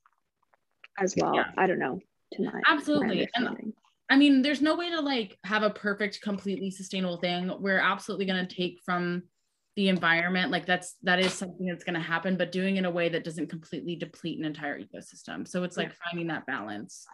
as 0.99 1.15
well. 1.17 1.36
Yeah. 1.36 1.51
I 1.58 1.67
don't 1.67 1.79
know. 1.79 1.99
To 2.34 2.43
my 2.43 2.62
absolutely. 2.67 3.27
My 3.38 3.47
and 3.47 3.73
I 4.10 4.17
mean, 4.17 4.41
there's 4.41 4.62
no 4.62 4.75
way 4.75 4.89
to 4.91 5.01
like 5.01 5.38
have 5.43 5.63
a 5.63 5.69
perfect, 5.69 6.21
completely 6.21 6.71
sustainable 6.71 7.17
thing. 7.17 7.51
We're 7.60 7.79
absolutely 7.79 8.25
going 8.25 8.45
to 8.45 8.55
take 8.55 8.79
from 8.86 9.23
the 9.75 9.89
environment 9.89 10.51
like 10.51 10.65
that's 10.65 10.95
that 11.03 11.19
is 11.19 11.34
something 11.34 11.65
that's 11.65 11.84
going 11.84 11.95
to 11.95 11.99
happen 11.99 12.38
but 12.38 12.51
doing 12.51 12.77
it 12.77 12.79
in 12.79 12.86
a 12.86 12.91
way 12.91 13.10
that 13.10 13.23
doesn't 13.23 13.49
completely 13.49 13.95
deplete 13.95 14.39
an 14.39 14.45
entire 14.45 14.79
ecosystem 14.79 15.45
so 15.45 15.63
it's 15.63 15.75
like 15.75 15.91
finding 16.05 16.27
that 16.27 16.45
balance 16.45 17.05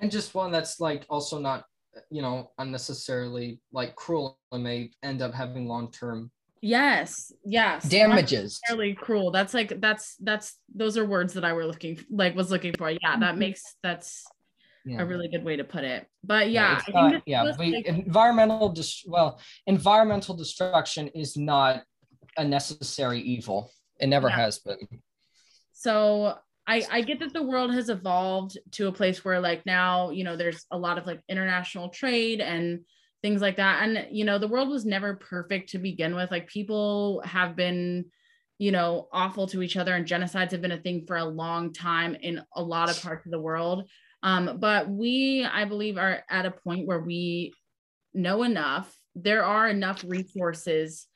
and 0.00 0.10
just 0.10 0.34
one 0.34 0.50
that's 0.50 0.80
like 0.80 1.06
also 1.08 1.38
not 1.38 1.64
you 2.10 2.22
know 2.22 2.50
unnecessarily 2.58 3.60
like 3.72 3.94
cruel 3.96 4.38
and 4.50 4.64
may 4.64 4.90
end 5.02 5.22
up 5.22 5.32
having 5.32 5.66
long-term 5.66 6.30
yes 6.60 7.32
yes 7.44 7.88
damages 7.88 8.60
fairly 8.66 8.94
cruel 8.94 9.30
that's 9.30 9.52
like 9.52 9.80
that's 9.80 10.16
that's 10.20 10.58
those 10.74 10.96
are 10.96 11.04
words 11.04 11.34
that 11.34 11.44
i 11.44 11.52
were 11.52 11.66
looking 11.66 11.98
like 12.10 12.36
was 12.36 12.50
looking 12.50 12.72
for 12.78 12.90
yeah 12.90 13.16
that 13.18 13.30
mm-hmm. 13.30 13.38
makes 13.40 13.62
that's 13.82 14.24
yeah. 14.84 15.00
a 15.00 15.06
really 15.06 15.28
good 15.28 15.44
way 15.44 15.56
to 15.56 15.64
put 15.64 15.84
it. 15.84 16.06
But 16.24 16.50
yeah, 16.50 16.80
yeah, 16.88 16.94
not, 16.94 17.22
yeah 17.26 17.52
we, 17.58 17.76
like, 17.76 17.86
environmental 17.86 18.68
dis- 18.70 19.04
well, 19.06 19.40
environmental 19.66 20.34
destruction 20.34 21.08
is 21.08 21.36
not 21.36 21.82
a 22.36 22.44
necessary 22.44 23.20
evil. 23.20 23.70
It 24.00 24.08
never 24.08 24.28
yeah. 24.28 24.36
has 24.36 24.58
been. 24.58 24.78
So 25.72 26.36
I, 26.66 26.84
I 26.90 27.00
get 27.02 27.18
that 27.20 27.32
the 27.32 27.42
world 27.42 27.72
has 27.74 27.88
evolved 27.88 28.56
to 28.72 28.86
a 28.86 28.92
place 28.92 29.24
where 29.24 29.40
like 29.40 29.66
now, 29.66 30.10
you 30.10 30.24
know, 30.24 30.36
there's 30.36 30.64
a 30.70 30.78
lot 30.78 30.98
of 30.98 31.06
like 31.06 31.20
international 31.28 31.88
trade 31.88 32.40
and 32.40 32.80
things 33.22 33.40
like 33.40 33.56
that. 33.56 33.82
And, 33.82 34.06
you 34.10 34.24
know, 34.24 34.38
the 34.38 34.48
world 34.48 34.68
was 34.68 34.84
never 34.84 35.16
perfect 35.16 35.70
to 35.70 35.78
begin 35.78 36.14
with. 36.14 36.30
Like 36.30 36.46
people 36.46 37.22
have 37.24 37.56
been, 37.56 38.06
you 38.58 38.70
know, 38.70 39.08
awful 39.12 39.46
to 39.48 39.62
each 39.62 39.76
other 39.76 39.94
and 39.94 40.06
genocides 40.06 40.52
have 40.52 40.62
been 40.62 40.72
a 40.72 40.80
thing 40.80 41.04
for 41.06 41.16
a 41.16 41.24
long 41.24 41.72
time 41.72 42.14
in 42.14 42.42
a 42.54 42.62
lot 42.62 42.90
of 42.90 43.02
parts 43.02 43.26
of 43.26 43.32
the 43.32 43.40
world. 43.40 43.88
Um, 44.22 44.58
but 44.60 44.88
we, 44.88 45.44
I 45.44 45.64
believe, 45.64 45.98
are 45.98 46.22
at 46.30 46.46
a 46.46 46.52
point 46.52 46.86
where 46.86 47.00
we 47.00 47.54
know 48.14 48.44
enough. 48.44 48.94
There 49.16 49.44
are 49.44 49.68
enough 49.68 50.04
resources 50.06 51.08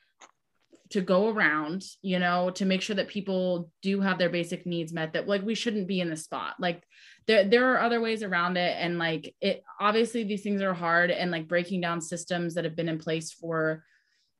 to 0.89 1.01
go 1.01 1.29
around, 1.29 1.83
you 2.01 2.19
know, 2.19 2.49
to 2.51 2.65
make 2.65 2.81
sure 2.81 2.95
that 2.95 3.07
people 3.07 3.71
do 3.81 4.01
have 4.01 4.17
their 4.17 4.29
basic 4.29 4.65
needs 4.65 4.93
met 4.93 5.13
that 5.13 5.27
like 5.27 5.43
we 5.43 5.55
shouldn't 5.55 5.87
be 5.87 6.01
in 6.01 6.09
the 6.09 6.15
spot. 6.15 6.55
Like 6.59 6.83
there 7.27 7.43
there 7.43 7.73
are 7.73 7.81
other 7.81 8.01
ways 8.01 8.23
around 8.23 8.57
it 8.57 8.75
and 8.79 8.97
like 8.97 9.35
it 9.41 9.63
obviously 9.79 10.23
these 10.23 10.43
things 10.43 10.61
are 10.61 10.73
hard 10.73 11.11
and 11.11 11.31
like 11.31 11.47
breaking 11.47 11.81
down 11.81 12.01
systems 12.01 12.55
that 12.55 12.63
have 12.63 12.75
been 12.75 12.89
in 12.89 12.97
place 12.97 13.31
for 13.31 13.83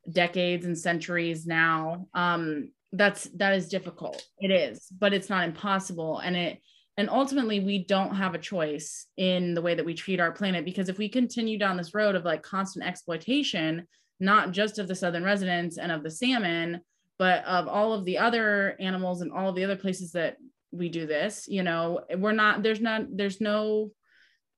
decades 0.10 0.65
and 0.65 0.77
centuries 0.77 1.45
now 1.45 2.07
um 2.13 2.69
that's 2.93 3.25
that 3.36 3.53
is 3.53 3.67
difficult. 3.67 4.23
It 4.39 4.51
is, 4.51 4.88
but 4.97 5.13
it's 5.13 5.29
not 5.29 5.43
impossible 5.43 6.19
and 6.19 6.36
it 6.36 6.62
and 6.95 7.10
ultimately 7.10 7.60
we 7.60 7.83
don't 7.83 8.15
have 8.15 8.33
a 8.33 8.39
choice 8.39 9.05
in 9.17 9.53
the 9.53 9.62
way 9.62 9.75
that 9.75 9.86
we 9.86 9.93
treat 9.93 10.19
our 10.19 10.31
planet 10.31 10.65
because 10.65 10.89
if 10.89 10.97
we 10.97 11.10
continue 11.10 11.60
down 11.60 11.77
this 11.77 11.93
road 11.93 12.15
of 12.15 12.25
like 12.25 12.41
constant 12.41 12.86
exploitation 12.86 13.88
not 14.19 14.51
just 14.51 14.80
of 14.80 14.88
the 14.88 14.95
southern 14.95 15.23
residents 15.23 15.77
and 15.77 15.91
of 15.91 16.03
the 16.03 16.12
salmon 16.12 16.82
but 17.19 17.43
of 17.45 17.67
all 17.67 17.93
of 17.93 18.06
the 18.06 18.17
other 18.17 18.75
animals 18.80 19.21
and 19.21 19.32
all 19.32 19.49
of 19.49 19.56
the 19.56 19.63
other 19.63 19.75
places 19.75 20.12
that 20.12 20.38
we 20.71 20.89
do 20.89 21.06
this 21.06 21.47
you 21.47 21.63
know 21.63 22.01
we're 22.17 22.32
not 22.32 22.62
there's 22.62 22.82
not 22.82 23.03
there's 23.15 23.39
no 23.41 23.91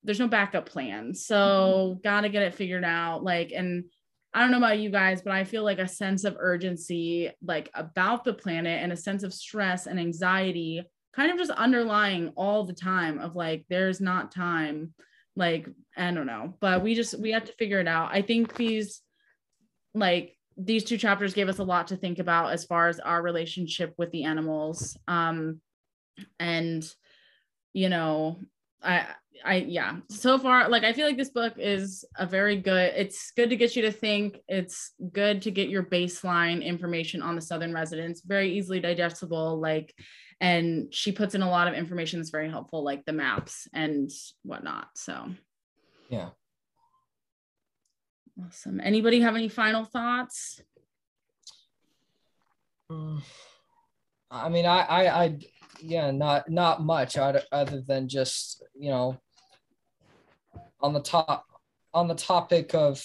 there's 0.03 0.19
no 0.19 0.27
backup 0.27 0.67
plan. 0.67 1.13
So 1.13 1.35
mm-hmm. 1.35 2.01
got 2.01 2.21
to 2.21 2.29
get 2.29 2.43
it 2.43 2.55
figured 2.55 2.83
out. 2.83 3.23
Like 3.23 3.51
and 3.55 3.85
i 4.31 4.41
don't 4.41 4.51
know 4.51 4.57
about 4.57 4.77
you 4.77 4.91
guys 4.91 5.23
but 5.23 5.33
i 5.33 5.43
feel 5.43 5.63
like 5.63 5.79
a 5.79 5.87
sense 5.87 6.23
of 6.23 6.37
urgency 6.37 7.31
like 7.43 7.67
about 7.73 8.23
the 8.23 8.31
planet 8.31 8.79
and 8.79 8.91
a 8.91 8.95
sense 8.95 9.23
of 9.23 9.33
stress 9.33 9.87
and 9.87 9.99
anxiety 9.99 10.83
kind 11.15 11.31
of 11.31 11.37
just 11.39 11.49
underlying 11.49 12.31
all 12.35 12.63
the 12.63 12.71
time 12.71 13.17
of 13.17 13.35
like 13.35 13.65
there's 13.69 13.99
not 13.99 14.31
time. 14.31 14.93
Like 15.35 15.67
i 15.97 16.11
don't 16.11 16.27
know 16.27 16.53
but 16.59 16.83
we 16.83 16.93
just 16.93 17.19
we 17.19 17.31
have 17.31 17.45
to 17.45 17.53
figure 17.53 17.79
it 17.79 17.87
out. 17.87 18.09
I 18.11 18.21
think 18.21 18.55
these 18.55 19.01
like 19.93 20.35
these 20.57 20.83
two 20.83 20.97
chapters 20.97 21.33
gave 21.33 21.47
us 21.49 21.59
a 21.59 21.63
lot 21.63 21.87
to 21.87 21.95
think 21.95 22.19
about 22.19 22.51
as 22.51 22.65
far 22.65 22.89
as 22.89 22.99
our 22.99 23.21
relationship 23.21 23.93
with 23.97 24.11
the 24.11 24.23
animals. 24.23 24.97
Um 25.07 25.61
and 26.39 26.83
you 27.73 27.89
know 27.89 28.39
i 28.83 29.05
i 29.45 29.55
yeah 29.55 29.97
so 30.09 30.37
far 30.37 30.67
like 30.69 30.83
i 30.83 30.91
feel 30.91 31.05
like 31.05 31.17
this 31.17 31.29
book 31.29 31.53
is 31.57 32.03
a 32.17 32.25
very 32.25 32.57
good 32.57 32.93
it's 32.95 33.31
good 33.31 33.49
to 33.49 33.55
get 33.55 33.75
you 33.75 33.83
to 33.83 33.91
think. 33.91 34.39
It's 34.47 34.91
good 35.13 35.41
to 35.43 35.51
get 35.51 35.69
your 35.69 35.83
baseline 35.83 36.63
information 36.63 37.21
on 37.21 37.35
the 37.35 37.41
southern 37.41 37.73
residents 37.73 38.21
very 38.21 38.57
easily 38.57 38.79
digestible 38.79 39.59
like 39.59 39.93
and 40.41 40.93
she 40.93 41.11
puts 41.11 41.35
in 41.35 41.41
a 41.41 41.49
lot 41.49 41.67
of 41.67 41.73
information 41.73 42.19
that's 42.19 42.29
very 42.29 42.49
helpful 42.49 42.83
like 42.83 43.05
the 43.05 43.13
maps 43.13 43.67
and 43.73 44.09
whatnot 44.43 44.87
so. 44.95 45.29
Yeah 46.09 46.29
awesome. 48.45 48.79
Anybody 48.83 49.21
have 49.21 49.35
any 49.35 49.49
final 49.49 49.85
thoughts? 49.85 50.61
I 54.31 54.49
mean 54.49 54.65
i 54.65 54.79
i 54.81 55.23
i 55.23 55.39
yeah 55.81 56.11
not 56.11 56.49
not 56.49 56.83
much 56.83 57.17
other 57.17 57.81
than 57.87 58.07
just 58.07 58.63
you 58.73 58.89
know 58.89 59.19
on 60.81 60.93
the 60.93 61.01
top 61.01 61.45
on 61.93 62.07
the 62.07 62.15
topic 62.15 62.73
of 62.73 63.03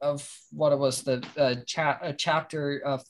of 0.00 0.28
what 0.52 0.72
it 0.72 0.78
was 0.78 1.02
the 1.02 1.26
uh, 1.36 1.56
chat 1.66 1.98
a 2.02 2.12
chapter 2.12 2.80
of 2.84 3.02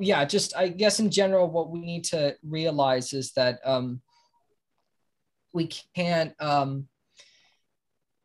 yeah 0.00 0.24
just 0.24 0.56
i 0.56 0.68
guess 0.68 1.00
in 1.00 1.10
general 1.10 1.50
what 1.50 1.70
we 1.70 1.80
need 1.80 2.04
to 2.04 2.34
realize 2.42 3.12
is 3.12 3.32
that 3.32 3.60
um 3.64 4.00
we 5.52 5.70
can't 5.94 6.34
um 6.40 6.88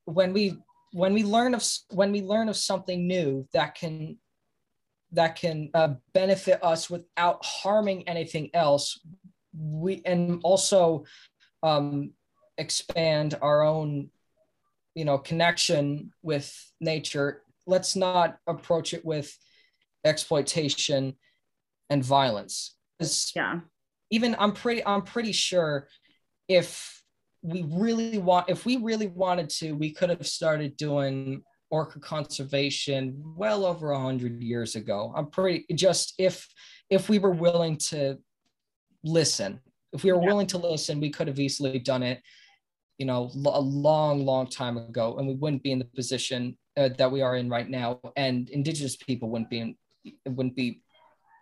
when 0.06 0.34
we 0.34 0.58
when 0.92 1.14
we 1.14 1.24
learn 1.24 1.54
of 1.54 1.64
when 1.92 2.12
we 2.12 2.22
learn 2.22 2.50
of 2.50 2.56
something 2.56 3.08
new 3.08 3.48
that 3.54 3.76
can 3.76 4.18
that 5.12 5.36
can 5.36 5.70
uh, 5.74 5.94
benefit 6.14 6.64
us 6.64 6.90
without 6.90 7.44
harming 7.44 8.08
anything 8.08 8.50
else 8.54 9.00
we 9.58 10.02
and 10.06 10.40
also 10.44 11.04
um, 11.64 12.12
expand 12.58 13.38
our 13.42 13.64
own 13.64 14.10
you 14.96 15.06
know 15.06 15.18
connection 15.18 16.12
with 16.22 16.54
nature 16.80 17.44
let's 17.66 17.96
not 17.96 18.38
approach 18.48 18.94
it 18.94 19.06
with 19.06 19.38
exploitation 20.04 21.16
and 21.90 22.04
violence. 22.04 22.76
Yeah. 23.36 23.60
even 24.12 24.36
i'm 24.40 24.52
pretty 24.52 24.86
i'm 24.86 25.04
pretty 25.04 25.32
sure 25.32 25.88
if 26.48 26.99
we 27.42 27.66
really 27.72 28.18
want 28.18 28.50
if 28.50 28.66
we 28.66 28.78
really 28.78 29.08
wanted 29.08 29.50
to 29.50 29.74
we 29.74 29.92
could 29.92 30.10
have 30.10 30.26
started 30.28 30.76
doing 30.78 31.42
orca 31.72 32.00
conservation 32.00 33.22
well 33.38 33.66
over 33.66 33.92
a 33.92 34.00
hundred 34.00 34.42
years 34.42 34.76
ago 34.76 35.14
i'm 35.16 35.28
pretty 35.28 35.66
just 35.76 36.14
if 36.18 36.48
if 36.90 37.08
we 37.08 37.20
were 37.20 37.32
willing 37.32 37.78
to 37.78 38.18
listen. 39.04 39.60
If 39.94 40.04
we 40.04 40.12
were 40.12 40.22
yeah. 40.22 40.28
willing 40.28 40.48
to 40.48 40.58
listen, 40.58 41.00
we 41.00 41.10
could 41.10 41.28
have 41.28 41.40
easily 41.40 41.80
done 41.80 42.04
it, 42.04 42.22
you 42.98 43.06
know, 43.06 43.32
a 43.46 43.60
long, 43.60 44.26
long 44.26 44.48
time 44.48 44.78
ago, 44.78 45.18
and 45.18 45.28
we 45.28 45.36
wouldn't 45.36 45.64
be 45.64 45.72
in 45.72 45.80
the 45.80 45.86
position 45.86 46.58
uh, 46.78 46.90
that 46.98 47.12
we 47.12 47.22
are 47.22 47.36
in 47.36 47.50
right 47.50 47.70
now. 47.70 48.00
And 48.16 48.50
Indigenous 48.50 48.96
people 48.96 49.30
wouldn't 49.30 49.50
be 49.50 49.60
in, 49.60 49.76
wouldn't 50.28 50.56
be, 50.56 50.82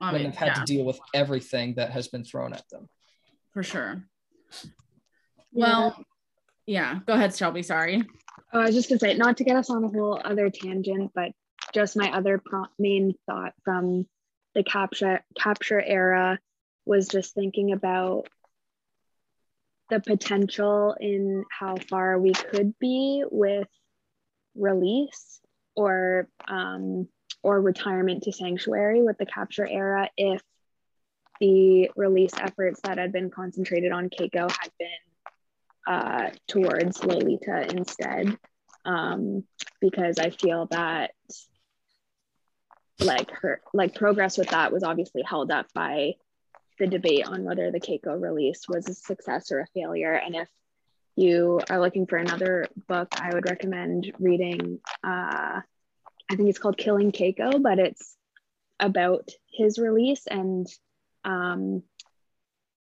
I 0.02 0.12
wouldn't 0.12 0.34
have 0.34 0.48
had 0.50 0.58
yeah. 0.58 0.64
to 0.64 0.74
deal 0.74 0.86
with 0.86 1.00
everything 1.14 1.76
that 1.76 1.92
has 1.92 2.08
been 2.08 2.24
thrown 2.24 2.54
at 2.54 2.64
them. 2.70 2.88
For 3.54 3.64
sure. 3.64 4.04
Well, 5.58 6.04
yeah. 6.66 7.00
Go 7.06 7.14
ahead, 7.14 7.36
Shelby. 7.36 7.64
Sorry. 7.64 8.04
Oh, 8.54 8.62
I 8.62 8.66
was 8.66 8.76
just 8.76 8.90
gonna 8.90 9.00
say, 9.00 9.16
not 9.16 9.38
to 9.38 9.44
get 9.44 9.56
us 9.56 9.70
on 9.70 9.84
a 9.84 9.88
whole 9.88 10.22
other 10.24 10.50
tangent, 10.50 11.12
but 11.14 11.32
just 11.74 11.98
my 11.98 12.12
other 12.12 12.42
pro- 12.44 12.66
main 12.80 13.14
thought 13.26 13.54
from 13.64 14.08
the 14.54 14.64
capture 14.64 15.24
capture 15.38 15.82
era 15.82 16.40
was 16.86 17.08
just 17.08 17.34
thinking 17.34 17.74
about 17.74 18.28
the 19.90 20.00
potential 20.00 20.96
in 21.00 21.44
how 21.50 21.76
far 21.90 22.20
we 22.20 22.34
could 22.34 22.78
be 22.80 23.24
with 23.30 23.68
release 24.56 25.40
or 25.76 26.28
um, 26.48 27.08
or 27.44 27.62
retirement 27.62 28.24
to 28.24 28.32
sanctuary 28.32 29.02
with 29.02 29.18
the 29.18 29.26
capture 29.26 29.68
era 29.68 30.10
if 30.18 30.42
the 31.40 31.92
release 31.96 32.34
efforts 32.38 32.80
that 32.84 32.98
had 32.98 33.12
been 33.12 33.30
concentrated 33.30 33.92
on 33.92 34.10
Keiko 34.10 34.50
had 34.50 34.72
been 34.80 34.88
uh, 35.88 36.30
towards 36.48 37.04
Lolita 37.04 37.68
instead. 37.70 38.38
Um, 38.86 39.44
because 39.82 40.18
I 40.20 40.30
feel 40.30 40.68
that 40.68 41.12
like 43.00 43.30
her 43.32 43.62
like 43.74 43.96
progress 43.96 44.38
with 44.38 44.50
that 44.50 44.72
was 44.72 44.84
obviously 44.84 45.22
held 45.22 45.52
up 45.52 45.68
by 45.74 46.14
the 46.80 46.88
debate 46.88 47.28
on 47.28 47.44
whether 47.44 47.72
the 47.72 47.80
Keiko 47.80 48.20
release 48.20 48.68
was 48.68 48.88
a 48.88 48.94
success 48.94 49.52
or 49.52 49.60
a 49.60 49.68
failure. 49.68 50.14
And 50.14 50.36
if 50.36 50.48
you 51.16 51.60
are 51.70 51.80
looking 51.80 52.06
for 52.06 52.18
another 52.18 52.68
book, 52.88 53.10
I 53.20 53.34
would 53.34 53.50
recommend 53.50 54.12
reading, 54.20 54.80
uh, 55.04 55.62
I 56.30 56.36
think 56.36 56.50
it's 56.50 56.60
called 56.60 56.78
Killing 56.78 57.12
Keiko, 57.12 57.62
but 57.62 57.80
it's 57.80 58.16
about 58.80 59.30
his 59.52 59.80
release. 59.80 60.28
And 60.28 60.68
um, 61.24 61.84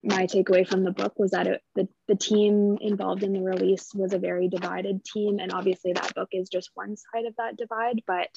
my 0.02 0.26
takeaway 0.26 0.66
from 0.66 0.84
the 0.84 0.90
book 0.90 1.18
was 1.18 1.30
that 1.30 1.46
it, 1.46 1.60
the, 1.74 1.88
the 2.08 2.16
team 2.16 2.76
involved 2.80 3.22
in 3.22 3.32
the 3.32 3.42
release 3.42 3.94
was 3.94 4.12
a 4.12 4.18
very 4.18 4.48
divided 4.48 5.04
team. 5.04 5.38
And 5.38 5.52
obviously, 5.52 5.92
that 5.92 6.14
book 6.14 6.28
is 6.32 6.48
just 6.48 6.70
one 6.74 6.96
side 6.96 7.26
of 7.26 7.34
that 7.36 7.56
divide, 7.56 8.02
but 8.06 8.28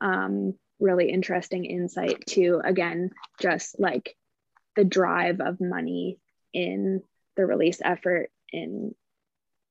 um, 0.00 0.54
really 0.80 1.10
interesting 1.10 1.64
insight 1.64 2.26
to, 2.26 2.60
again, 2.64 3.10
just 3.40 3.78
like 3.78 4.16
the 4.74 4.84
drive 4.84 5.40
of 5.40 5.60
money 5.60 6.18
in 6.52 7.02
the 7.36 7.46
release 7.46 7.80
effort 7.84 8.30
in 8.52 8.94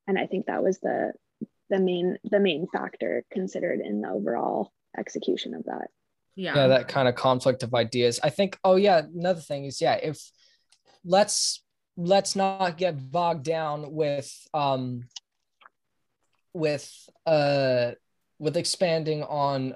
and 0.08 0.18
i 0.20 0.26
think 0.26 0.46
that 0.46 0.64
was 0.64 0.80
the 0.80 1.14
the 1.70 1.80
main 1.80 2.18
the 2.24 2.40
main 2.40 2.68
factor 2.68 3.24
considered 3.32 3.80
in 3.80 4.02
the 4.02 4.10
overall 4.10 4.72
execution 4.98 5.54
of 5.54 5.64
that 5.66 5.88
yeah 6.36 6.56
yeah 6.56 6.68
that 6.68 6.88
kind 6.88 7.08
of 7.08 7.16
conflict 7.16 7.64
of 7.64 7.74
ideas 7.74 8.20
i 8.24 8.30
think 8.30 8.58
oh 8.64 8.76
yeah 8.76 9.02
another 9.16 9.42
thing 9.42 9.66
is 9.66 9.82
yeah 9.82 9.96
if 9.96 10.32
let's 11.06 11.64
let's 11.98 12.36
not 12.36 12.78
get 12.78 13.12
bogged 13.12 13.44
down 13.44 13.94
with 13.94 14.32
um 14.54 15.04
with 16.54 16.92
uh 17.26 17.92
with 18.40 18.58
expanding 18.58 19.24
on 19.24 19.76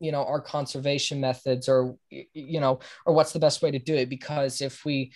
you 0.00 0.12
know 0.12 0.24
our 0.24 0.40
conservation 0.40 1.20
methods 1.20 1.68
or 1.68 1.96
you 2.10 2.60
know 2.60 2.78
or 3.04 3.14
what's 3.14 3.32
the 3.32 3.38
best 3.38 3.62
way 3.62 3.70
to 3.70 3.78
do 3.78 3.94
it 3.94 4.08
because 4.08 4.60
if 4.60 4.84
we 4.84 5.12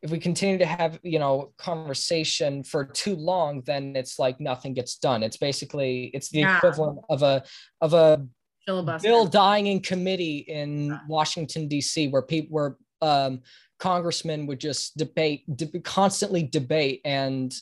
if 0.00 0.10
we 0.10 0.18
continue 0.18 0.58
to 0.58 0.66
have 0.66 0.98
you 1.02 1.18
know 1.18 1.52
conversation 1.58 2.64
for 2.64 2.84
too 2.84 3.14
long 3.14 3.62
then 3.66 3.94
it's 3.94 4.18
like 4.18 4.40
nothing 4.40 4.72
gets 4.72 4.96
done 4.96 5.22
it's 5.22 5.36
basically 5.36 6.10
it's 6.14 6.30
the 6.30 6.40
yeah. 6.40 6.56
equivalent 6.56 6.98
of 7.10 7.22
a 7.22 7.42
of 7.80 7.94
a 7.94 8.24
Filibuster. 8.66 9.08
bill 9.08 9.26
dying 9.26 9.66
in 9.66 9.80
committee 9.80 10.38
in 10.38 10.98
washington 11.08 11.68
d.c 11.68 12.08
where 12.08 12.22
people 12.22 12.54
were 12.54 12.76
um, 13.02 13.40
congressmen 13.78 14.46
would 14.46 14.60
just 14.60 14.96
debate 14.96 15.44
de- 15.56 15.80
constantly 15.80 16.42
debate 16.42 17.00
and 17.04 17.54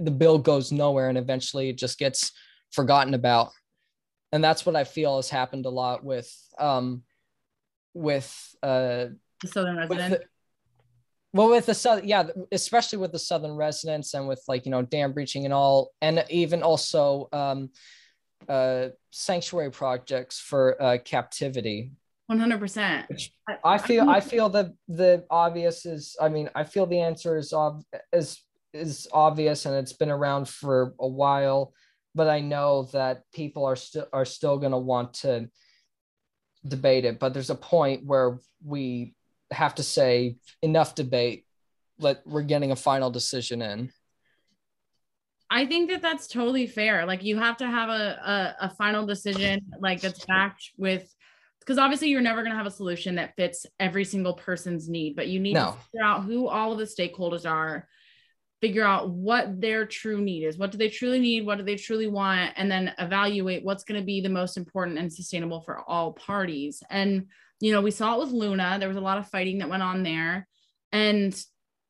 the 0.00 0.10
bill 0.10 0.38
goes 0.38 0.72
nowhere 0.72 1.08
and 1.08 1.18
eventually 1.18 1.68
it 1.68 1.78
just 1.78 1.98
gets 1.98 2.32
forgotten 2.72 3.14
about 3.14 3.50
and 4.32 4.42
that's 4.42 4.66
what 4.66 4.74
I 4.74 4.84
feel 4.84 5.16
has 5.16 5.30
happened 5.30 5.66
a 5.66 5.70
lot 5.70 6.04
with 6.04 6.32
um 6.58 7.02
with 7.94 8.54
uh 8.62 9.06
the 9.42 9.48
southern 9.48 9.76
residents. 9.76 10.24
well, 11.32 11.50
with 11.50 11.66
the 11.66 11.74
south, 11.74 12.04
yeah, 12.04 12.28
especially 12.52 12.98
with 12.98 13.12
the 13.12 13.18
southern 13.18 13.52
residents 13.52 14.14
and 14.14 14.26
with 14.26 14.42
like 14.48 14.64
you 14.64 14.70
know 14.70 14.82
dam 14.82 15.12
breaching 15.12 15.44
and 15.44 15.54
all, 15.54 15.92
and 16.00 16.24
even 16.30 16.62
also 16.62 17.28
um, 17.32 17.70
uh, 18.48 18.88
sanctuary 19.10 19.70
projects 19.70 20.38
for 20.38 20.80
uh, 20.82 20.98
captivity. 21.04 21.90
One 22.26 22.38
hundred 22.38 22.58
percent. 22.58 23.06
I 23.64 23.78
feel 23.78 24.08
I 24.08 24.20
feel 24.20 24.48
that 24.50 24.72
the 24.88 25.24
obvious 25.30 25.86
is. 25.86 26.16
I 26.20 26.28
mean, 26.28 26.50
I 26.54 26.64
feel 26.64 26.86
the 26.86 27.00
answer 27.00 27.36
is 27.36 27.52
ob- 27.52 27.84
is 28.12 28.42
is 28.72 29.06
obvious, 29.12 29.64
and 29.64 29.74
it's 29.76 29.92
been 29.92 30.10
around 30.10 30.48
for 30.48 30.94
a 30.98 31.06
while 31.06 31.72
but 32.16 32.28
I 32.28 32.40
know 32.40 32.84
that 32.94 33.30
people 33.32 33.66
are 33.66 33.76
still 33.76 34.08
are 34.12 34.24
still 34.24 34.56
going 34.56 34.72
to 34.72 34.78
want 34.78 35.14
to 35.20 35.48
debate 36.66 37.04
it, 37.04 37.20
but 37.20 37.34
there's 37.34 37.50
a 37.50 37.54
point 37.54 38.06
where 38.06 38.38
we 38.64 39.14
have 39.52 39.74
to 39.76 39.82
say 39.82 40.38
enough 40.62 40.94
debate. 40.94 41.44
Let 41.98 42.26
we're 42.26 42.42
getting 42.42 42.72
a 42.72 42.76
final 42.76 43.10
decision 43.10 43.60
in. 43.60 43.90
I 45.50 45.66
think 45.66 45.90
that 45.90 46.02
that's 46.02 46.26
totally 46.26 46.66
fair. 46.66 47.06
Like 47.06 47.22
you 47.22 47.36
have 47.36 47.58
to 47.58 47.66
have 47.66 47.90
a, 47.90 48.56
a, 48.60 48.66
a 48.66 48.70
final 48.70 49.06
decision 49.06 49.60
like 49.78 50.00
that's 50.00 50.24
backed 50.24 50.72
with 50.76 51.14
because 51.66 51.78
obviously 51.78 52.08
you're 52.08 52.20
never 52.20 52.42
going 52.42 52.52
to 52.52 52.56
have 52.56 52.66
a 52.66 52.70
solution 52.70 53.16
that 53.16 53.34
fits 53.34 53.66
every 53.80 54.04
single 54.04 54.34
person's 54.34 54.88
need, 54.88 55.16
but 55.16 55.26
you 55.26 55.40
need 55.40 55.54
no. 55.54 55.72
to 55.72 55.78
figure 55.90 56.04
out 56.04 56.22
who 56.22 56.46
all 56.46 56.70
of 56.70 56.78
the 56.78 56.84
stakeholders 56.84 57.48
are, 57.48 57.88
figure 58.60 58.84
out 58.84 59.10
what 59.10 59.60
their 59.60 59.84
true 59.84 60.20
need 60.20 60.44
is. 60.44 60.56
What 60.56 60.70
do 60.70 60.78
they 60.78 60.88
truly 60.88 61.18
need? 61.18 61.44
What 61.44 61.58
do 61.58 61.64
they 61.64 61.74
truly 61.74 62.06
want? 62.06 62.52
And 62.56 62.70
then 62.70 62.94
evaluate 62.98 63.64
what's 63.64 63.82
going 63.82 64.00
to 64.00 64.06
be 64.06 64.20
the 64.20 64.28
most 64.28 64.56
important 64.56 64.98
and 64.98 65.12
sustainable 65.12 65.60
for 65.60 65.80
all 65.80 66.12
parties. 66.12 66.84
And, 66.88 67.26
you 67.58 67.72
know, 67.72 67.80
we 67.80 67.90
saw 67.90 68.14
it 68.14 68.20
with 68.20 68.30
Luna. 68.30 68.76
There 68.78 68.88
was 68.88 68.96
a 68.96 69.00
lot 69.00 69.18
of 69.18 69.28
fighting 69.28 69.58
that 69.58 69.68
went 69.68 69.82
on 69.82 70.04
there. 70.04 70.46
And 70.92 71.36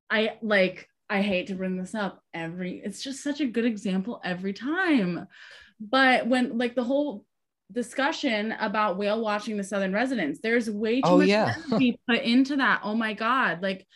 I 0.08 0.38
like, 0.40 0.88
I 1.10 1.20
hate 1.20 1.48
to 1.48 1.54
bring 1.54 1.76
this 1.76 1.94
up 1.94 2.22
every, 2.32 2.80
it's 2.82 3.02
just 3.02 3.22
such 3.22 3.40
a 3.40 3.46
good 3.46 3.66
example 3.66 4.22
every 4.24 4.54
time. 4.54 5.26
But 5.78 6.26
when 6.26 6.56
like 6.56 6.74
the 6.74 6.82
whole 6.82 7.26
discussion 7.72 8.52
about 8.52 8.96
whale 8.96 9.20
watching 9.20 9.56
the 9.56 9.64
southern 9.64 9.92
residents, 9.92 10.40
there's 10.42 10.70
way 10.70 11.00
too 11.00 11.08
oh, 11.08 11.18
much 11.18 11.28
yeah. 11.28 11.54
energy 11.66 11.98
put 12.08 12.22
into 12.22 12.56
that. 12.56 12.80
Oh 12.82 12.94
my 12.94 13.12
God. 13.12 13.62
Like 13.62 13.86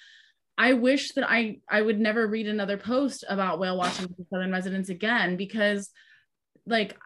I 0.58 0.74
wish 0.74 1.12
that 1.12 1.24
I 1.28 1.58
I 1.68 1.80
would 1.80 1.98
never 1.98 2.26
read 2.26 2.46
another 2.46 2.76
post 2.76 3.24
about 3.28 3.58
whale 3.58 3.78
watching 3.78 4.06
the 4.06 4.26
southern 4.30 4.52
residents 4.52 4.90
again 4.90 5.36
because 5.36 5.90
like 6.66 6.98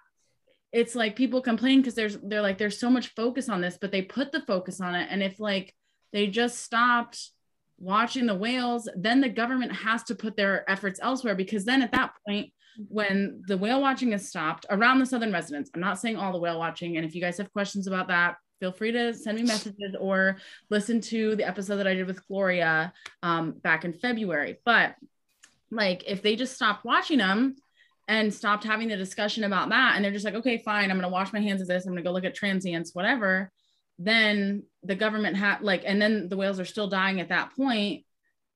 it's 0.72 0.96
like 0.96 1.14
people 1.14 1.40
complain 1.40 1.80
because 1.80 1.94
there's 1.94 2.18
they're 2.20 2.42
like 2.42 2.58
there's 2.58 2.80
so 2.80 2.90
much 2.90 3.14
focus 3.14 3.48
on 3.48 3.60
this 3.60 3.78
but 3.80 3.92
they 3.92 4.02
put 4.02 4.32
the 4.32 4.40
focus 4.40 4.80
on 4.80 4.96
it 4.96 5.06
and 5.08 5.22
if 5.22 5.38
like 5.38 5.72
they 6.12 6.26
just 6.26 6.60
stopped 6.62 7.30
watching 7.78 8.26
the 8.26 8.34
whales 8.34 8.88
then 8.96 9.20
the 9.20 9.28
government 9.28 9.72
has 9.72 10.02
to 10.02 10.16
put 10.16 10.36
their 10.36 10.68
efforts 10.68 10.98
elsewhere 11.00 11.36
because 11.36 11.64
then 11.64 11.80
at 11.80 11.92
that 11.92 12.10
point 12.26 12.52
when 12.88 13.42
the 13.46 13.56
whale 13.56 13.80
watching 13.80 14.12
is 14.12 14.28
stopped 14.28 14.66
around 14.70 14.98
the 14.98 15.06
southern 15.06 15.32
residents 15.32 15.70
i'm 15.74 15.80
not 15.80 15.98
saying 15.98 16.16
all 16.16 16.32
the 16.32 16.38
whale 16.38 16.58
watching 16.58 16.96
and 16.96 17.06
if 17.06 17.14
you 17.14 17.20
guys 17.20 17.38
have 17.38 17.52
questions 17.52 17.86
about 17.86 18.08
that 18.08 18.36
feel 18.60 18.72
free 18.72 18.92
to 18.92 19.12
send 19.12 19.36
me 19.36 19.44
messages 19.44 19.94
or 19.98 20.36
listen 20.70 21.00
to 21.00 21.36
the 21.36 21.46
episode 21.46 21.76
that 21.76 21.86
I 21.86 21.94
did 21.94 22.06
with 22.06 22.26
Gloria 22.26 22.92
um, 23.22 23.52
back 23.52 23.84
in 23.84 23.92
February. 23.92 24.58
But 24.64 24.94
like, 25.70 26.04
if 26.06 26.22
they 26.22 26.36
just 26.36 26.54
stopped 26.54 26.84
watching 26.84 27.18
them 27.18 27.56
and 28.06 28.32
stopped 28.32 28.64
having 28.64 28.88
the 28.88 28.96
discussion 28.96 29.44
about 29.44 29.70
that, 29.70 29.94
and 29.94 30.04
they're 30.04 30.12
just 30.12 30.24
like, 30.24 30.34
okay, 30.34 30.58
fine, 30.58 30.90
I'm 30.90 30.96
going 30.96 31.02
to 31.02 31.08
wash 31.08 31.32
my 31.32 31.40
hands 31.40 31.60
of 31.60 31.68
this, 31.68 31.84
I'm 31.84 31.92
going 31.92 32.02
to 32.02 32.08
go 32.08 32.12
look 32.12 32.24
at 32.24 32.34
transients, 32.34 32.94
whatever, 32.94 33.50
then 33.98 34.62
the 34.82 34.94
government 34.94 35.36
had 35.36 35.60
like, 35.62 35.82
and 35.84 36.00
then 36.00 36.28
the 36.28 36.36
whales 36.36 36.60
are 36.60 36.64
still 36.64 36.88
dying 36.88 37.20
at 37.20 37.28
that 37.28 37.54
point, 37.56 38.04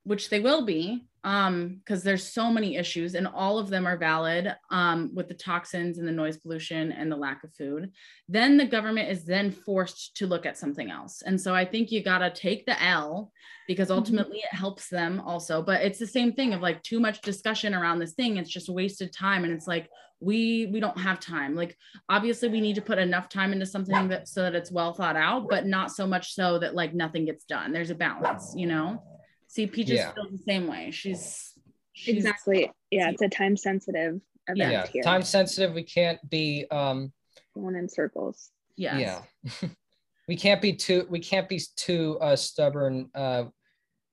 which 0.04 0.30
they 0.30 0.40
will 0.40 0.64
be 0.64 1.06
um 1.24 1.80
because 1.84 2.02
there's 2.02 2.32
so 2.32 2.50
many 2.50 2.76
issues 2.76 3.14
and 3.14 3.26
all 3.26 3.58
of 3.58 3.68
them 3.68 3.86
are 3.86 3.96
valid 3.96 4.54
um 4.70 5.10
with 5.14 5.26
the 5.28 5.34
toxins 5.34 5.98
and 5.98 6.06
the 6.06 6.12
noise 6.12 6.36
pollution 6.36 6.92
and 6.92 7.10
the 7.10 7.16
lack 7.16 7.42
of 7.42 7.52
food 7.54 7.90
then 8.28 8.56
the 8.56 8.64
government 8.64 9.10
is 9.10 9.24
then 9.24 9.50
forced 9.50 10.16
to 10.16 10.26
look 10.26 10.46
at 10.46 10.56
something 10.56 10.90
else. 10.90 11.22
And 11.22 11.40
so 11.40 11.54
i 11.54 11.64
think 11.64 11.90
you 11.90 12.02
got 12.02 12.18
to 12.18 12.30
take 12.30 12.66
the 12.66 12.80
l 12.82 13.32
because 13.66 13.88
mm-hmm. 13.88 13.98
ultimately 13.98 14.38
it 14.38 14.56
helps 14.56 14.88
them 14.88 15.20
also 15.20 15.62
but 15.62 15.82
it's 15.82 15.98
the 15.98 16.06
same 16.06 16.32
thing 16.32 16.54
of 16.54 16.60
like 16.60 16.82
too 16.82 17.00
much 17.00 17.20
discussion 17.20 17.74
around 17.74 17.98
this 17.98 18.14
thing. 18.14 18.36
It's 18.36 18.50
just 18.50 18.68
wasted 18.68 19.12
time 19.12 19.44
and 19.44 19.52
it's 19.52 19.66
like 19.66 19.88
we 20.20 20.66
we 20.66 20.80
don't 20.80 20.98
have 20.98 21.20
time. 21.20 21.54
Like 21.54 21.76
obviously 22.08 22.48
we 22.48 22.60
need 22.60 22.74
to 22.76 22.82
put 22.82 22.98
enough 22.98 23.28
time 23.28 23.52
into 23.52 23.66
something 23.66 24.08
that 24.08 24.28
so 24.28 24.42
that 24.42 24.54
it's 24.54 24.72
well 24.72 24.92
thought 24.92 25.16
out 25.16 25.48
but 25.48 25.66
not 25.66 25.90
so 25.90 26.06
much 26.06 26.34
so 26.34 26.58
that 26.58 26.74
like 26.74 26.94
nothing 26.94 27.24
gets 27.24 27.44
done. 27.44 27.72
There's 27.72 27.90
a 27.90 27.94
balance 27.94 28.54
you 28.56 28.66
know 28.66 29.02
See, 29.48 29.66
Peaches 29.66 29.96
yeah. 29.96 30.12
feels 30.12 30.30
the 30.30 30.42
same 30.46 30.66
way. 30.66 30.90
She's, 30.90 31.54
she's 31.92 32.16
exactly 32.16 32.70
yeah. 32.90 33.10
It's 33.10 33.22
a 33.22 33.28
time 33.28 33.56
sensitive 33.56 34.20
event 34.46 34.72
yeah. 34.72 34.86
Here. 34.86 35.02
Time 35.02 35.22
sensitive. 35.22 35.74
We 35.74 35.82
can't 35.82 36.18
be 36.28 36.66
um 36.70 37.12
going 37.54 37.74
in 37.74 37.88
circles. 37.88 38.50
Yes. 38.76 39.24
Yeah. 39.42 39.68
we 40.28 40.36
can't 40.36 40.62
be 40.62 40.74
too. 40.74 41.06
We 41.10 41.18
can't 41.18 41.48
be 41.48 41.60
too 41.76 42.18
uh, 42.20 42.36
stubborn 42.36 43.10
uh, 43.14 43.44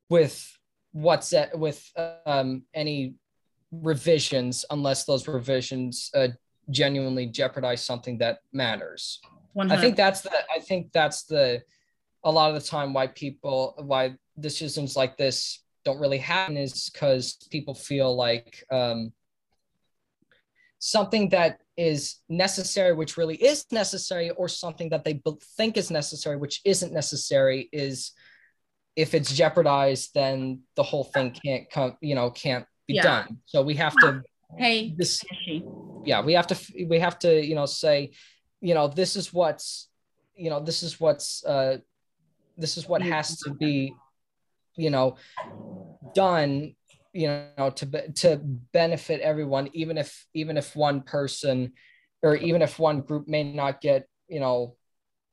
with 0.09 0.57
what's 0.93 1.31
that 1.31 1.57
with 1.57 1.85
um 2.25 2.63
any 2.73 3.15
revisions 3.71 4.63
unless 4.69 5.03
those 5.03 5.27
revisions 5.27 6.09
uh, 6.15 6.29
genuinely 6.69 7.27
jeopardize 7.27 7.83
something 7.83 8.17
that 8.19 8.39
matters. 8.53 9.19
100. 9.53 9.77
I 9.77 9.81
think 9.81 9.95
that's 9.95 10.21
the. 10.21 10.31
I 10.53 10.59
think 10.59 10.91
that's 10.91 11.23
the. 11.23 11.61
A 12.25 12.31
lot 12.31 12.49
of 12.49 12.61
the 12.61 12.67
time, 12.67 12.91
why 12.91 13.07
people 13.07 13.75
why 13.77 14.15
decisions 14.39 14.95
like 14.95 15.15
this 15.15 15.63
don't 15.83 15.99
really 15.99 16.17
happen 16.17 16.57
is 16.57 16.89
because 16.89 17.37
people 17.51 17.75
feel 17.75 18.15
like 18.15 18.63
um, 18.71 19.13
something 20.79 21.29
that 21.29 21.61
is 21.77 22.15
necessary, 22.27 22.93
which 22.93 23.15
really 23.15 23.35
is 23.35 23.65
necessary, 23.71 24.31
or 24.31 24.47
something 24.47 24.89
that 24.89 25.03
they 25.03 25.21
think 25.55 25.77
is 25.77 25.91
necessary, 25.91 26.35
which 26.35 26.61
isn't 26.65 26.91
necessary, 26.91 27.69
is 27.71 28.11
if 28.95 29.13
it's 29.13 29.31
jeopardized, 29.31 30.09
then 30.15 30.61
the 30.75 30.83
whole 30.83 31.03
thing 31.03 31.29
can't 31.45 31.69
come, 31.69 31.95
you 32.01 32.15
know, 32.15 32.31
can't 32.31 32.65
be 32.87 32.95
yeah. 32.95 33.03
done. 33.03 33.37
So 33.45 33.61
we 33.61 33.75
have 33.75 33.95
to. 33.97 34.23
Hey. 34.57 34.95
This, 34.97 35.23
yeah, 36.03 36.21
we 36.21 36.33
have 36.33 36.47
to. 36.47 36.57
We 36.87 36.99
have 36.99 37.19
to, 37.19 37.45
you 37.45 37.53
know, 37.53 37.67
say, 37.67 38.13
you 38.61 38.73
know, 38.73 38.87
this 38.87 39.15
is 39.15 39.31
what's, 39.31 39.89
you 40.35 40.49
know, 40.49 40.59
this 40.59 40.81
is 40.81 40.99
what's. 40.99 41.45
uh 41.45 41.77
this 42.57 42.77
is 42.77 42.87
what 42.87 43.01
has 43.01 43.37
to 43.39 43.53
be 43.53 43.93
you 44.75 44.89
know 44.89 45.15
done 46.13 46.75
you 47.13 47.27
know 47.27 47.69
to 47.69 48.11
to 48.11 48.37
benefit 48.73 49.21
everyone 49.21 49.69
even 49.73 49.97
if 49.97 50.25
even 50.33 50.57
if 50.57 50.75
one 50.75 51.01
person 51.01 51.71
or 52.21 52.35
even 52.35 52.61
if 52.61 52.79
one 52.79 53.01
group 53.01 53.27
may 53.27 53.43
not 53.43 53.81
get 53.81 54.07
you 54.27 54.39
know 54.39 54.75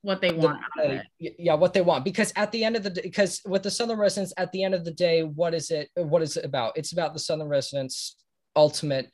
what 0.02 0.20
they 0.20 0.32
want 0.32 0.60
the, 0.76 0.98
uh, 0.98 1.02
yeah 1.18 1.54
what 1.54 1.72
they 1.72 1.80
want. 1.80 2.04
Because 2.04 2.32
at 2.34 2.50
the 2.50 2.64
end 2.64 2.76
of 2.76 2.82
the 2.82 2.90
day 2.90 3.02
because 3.02 3.40
with 3.46 3.62
the 3.62 3.70
southern 3.70 3.98
residents 3.98 4.34
at 4.36 4.50
the 4.52 4.64
end 4.64 4.74
of 4.74 4.84
the 4.84 4.90
day 4.90 5.22
what 5.22 5.54
is 5.54 5.70
it 5.70 5.90
what 5.94 6.22
is 6.22 6.36
it 6.36 6.44
about? 6.44 6.76
It's 6.76 6.92
about 6.92 7.14
the 7.14 7.20
southern 7.20 7.48
residents 7.48 8.16
ultimate 8.54 9.10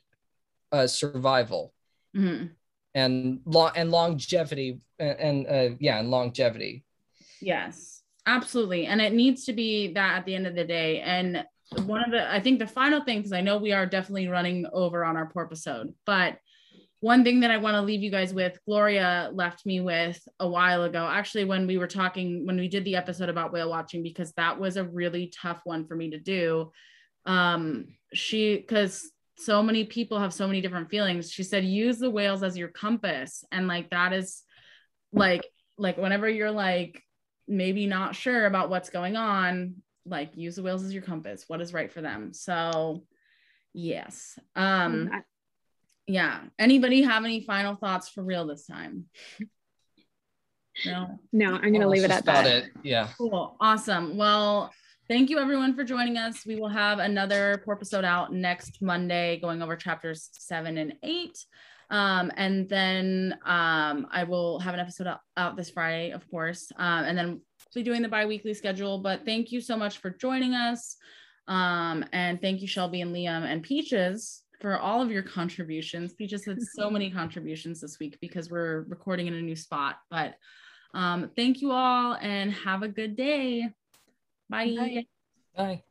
uh, 0.71 0.87
survival. 0.87 1.73
Mm-hmm. 2.17 2.47
and 2.95 3.41
long 3.45 3.71
and 3.75 3.91
longevity 3.91 4.79
and, 4.97 5.19
and 5.19 5.47
uh, 5.47 5.75
yeah 5.79 5.99
and 5.99 6.09
longevity. 6.09 6.83
Yes 7.39 7.98
Absolutely. 8.29 8.85
And 8.85 9.01
it 9.01 9.13
needs 9.13 9.45
to 9.45 9.53
be 9.53 9.93
that 9.93 10.19
at 10.19 10.25
the 10.25 10.35
end 10.35 10.45
of 10.45 10.55
the 10.55 10.63
day. 10.63 11.01
And 11.01 11.43
one 11.85 12.03
of 12.03 12.11
the, 12.11 12.31
I 12.31 12.39
think 12.39 12.59
the 12.59 12.67
final 12.67 13.03
thing, 13.03 13.17
because 13.17 13.33
I 13.33 13.41
know 13.41 13.57
we 13.57 13.71
are 13.71 13.87
definitely 13.87 14.27
running 14.27 14.67
over 14.71 15.03
on 15.03 15.17
our 15.17 15.31
porp 15.31 15.47
episode, 15.47 15.95
but 16.05 16.37
one 16.99 17.23
thing 17.23 17.39
that 17.39 17.49
I 17.49 17.57
want 17.57 17.75
to 17.75 17.81
leave 17.81 18.03
you 18.03 18.11
guys 18.11 18.31
with, 18.31 18.59
Gloria 18.67 19.31
left 19.33 19.65
me 19.65 19.79
with 19.79 20.21
a 20.39 20.47
while 20.47 20.83
ago, 20.83 21.07
actually, 21.09 21.45
when 21.45 21.65
we 21.65 21.79
were 21.79 21.87
talking, 21.87 22.45
when 22.45 22.57
we 22.57 22.67
did 22.67 22.85
the 22.85 22.97
episode 22.97 23.29
about 23.29 23.51
whale 23.51 23.69
watching, 23.69 24.03
because 24.03 24.31
that 24.33 24.59
was 24.59 24.77
a 24.77 24.83
really 24.83 25.31
tough 25.41 25.61
one 25.63 25.87
for 25.87 25.95
me 25.95 26.11
to 26.11 26.19
do. 26.19 26.71
Um, 27.25 27.85
she, 28.13 28.57
because 28.57 29.09
so 29.37 29.63
many 29.63 29.85
people 29.85 30.19
have 30.19 30.33
so 30.33 30.45
many 30.45 30.61
different 30.61 30.91
feelings. 30.91 31.31
She 31.31 31.43
said, 31.43 31.63
use 31.63 31.97
the 31.97 32.11
whales 32.11 32.43
as 32.43 32.57
your 32.57 32.67
compass. 32.67 33.43
And 33.51 33.67
like, 33.67 33.89
that 33.89 34.13
is 34.13 34.43
like, 35.13 35.45
like 35.77 35.97
whenever 35.97 36.29
you're 36.29 36.51
like, 36.51 37.01
maybe 37.49 37.87
not 37.87 38.15
sure 38.15 38.45
about 38.45 38.69
what's 38.69 38.89
going 38.89 39.15
on, 39.17 39.75
like 40.05 40.31
use 40.35 40.55
the 40.55 40.63
whales 40.63 40.83
as 40.83 40.93
your 40.93 41.03
compass. 41.03 41.45
What 41.47 41.61
is 41.61 41.73
right 41.73 41.91
for 41.91 42.01
them? 42.01 42.33
So, 42.33 43.03
yes. 43.73 44.37
Um, 44.55 45.09
yeah. 46.07 46.41
Anybody 46.57 47.01
have 47.01 47.25
any 47.25 47.41
final 47.41 47.75
thoughts 47.75 48.07
for 48.07 48.23
real 48.23 48.45
this 48.47 48.65
time? 48.65 49.05
No. 50.85 51.19
No, 51.33 51.55
I'm 51.55 51.73
gonna 51.73 51.89
leave 51.89 52.03
it 52.03 52.11
at 52.11 52.25
that. 52.25 52.45
It. 52.45 52.65
Yeah. 52.83 53.09
Cool. 53.17 53.57
Awesome. 53.59 54.15
Well, 54.15 54.71
thank 55.07 55.29
you 55.29 55.39
everyone 55.39 55.75
for 55.75 55.83
joining 55.83 56.17
us. 56.17 56.45
We 56.45 56.55
will 56.55 56.69
have 56.69 56.99
another 56.99 57.63
episode 57.69 58.05
out 58.05 58.31
next 58.31 58.81
Monday, 58.81 59.39
going 59.41 59.61
over 59.61 59.75
chapters 59.75 60.29
seven 60.33 60.77
and 60.77 60.93
eight. 61.03 61.37
Um, 61.89 62.31
and 62.37 62.69
then 62.69 63.37
um, 63.45 64.07
I 64.11 64.23
will 64.23 64.59
have 64.59 64.73
an 64.73 64.79
episode 64.79 65.07
out, 65.07 65.21
out 65.37 65.57
this 65.57 65.71
Friday, 65.71 66.11
of 66.11 66.29
course. 66.29 66.71
Um, 66.77 67.05
and 67.05 67.17
then 67.17 67.41
be 67.73 67.83
doing 67.83 68.01
the 68.01 68.07
bi-weekly 68.07 68.53
schedule. 68.53 68.99
But 68.99 69.25
thank 69.25 69.51
you 69.51 69.61
so 69.61 69.75
much 69.75 69.97
for 69.97 70.11
joining 70.11 70.53
us. 70.53 70.97
Um, 71.47 72.05
and 72.13 72.39
thank 72.41 72.61
you, 72.61 72.67
Shelby 72.67 73.01
and 73.01 73.13
Liam 73.13 73.43
and 73.43 73.63
Peaches 73.63 74.43
for 74.61 74.77
all 74.77 75.01
of 75.01 75.11
your 75.11 75.23
contributions. 75.23 76.13
Peaches 76.13 76.45
had 76.45 76.57
so 76.61 76.89
many 76.89 77.09
contributions 77.11 77.81
this 77.81 77.97
week 77.99 78.17
because 78.21 78.49
we're 78.49 78.81
recording 78.87 79.27
in 79.27 79.33
a 79.33 79.41
new 79.41 79.55
spot. 79.55 79.97
But 80.11 80.35
um, 80.93 81.31
thank 81.35 81.61
you 81.61 81.71
all 81.71 82.13
and 82.13 82.51
have 82.51 82.83
a 82.83 82.87
good 82.87 83.15
day. 83.15 83.69
Bye. 84.49 84.75
Bye. 84.77 85.05
Bye. 85.55 85.83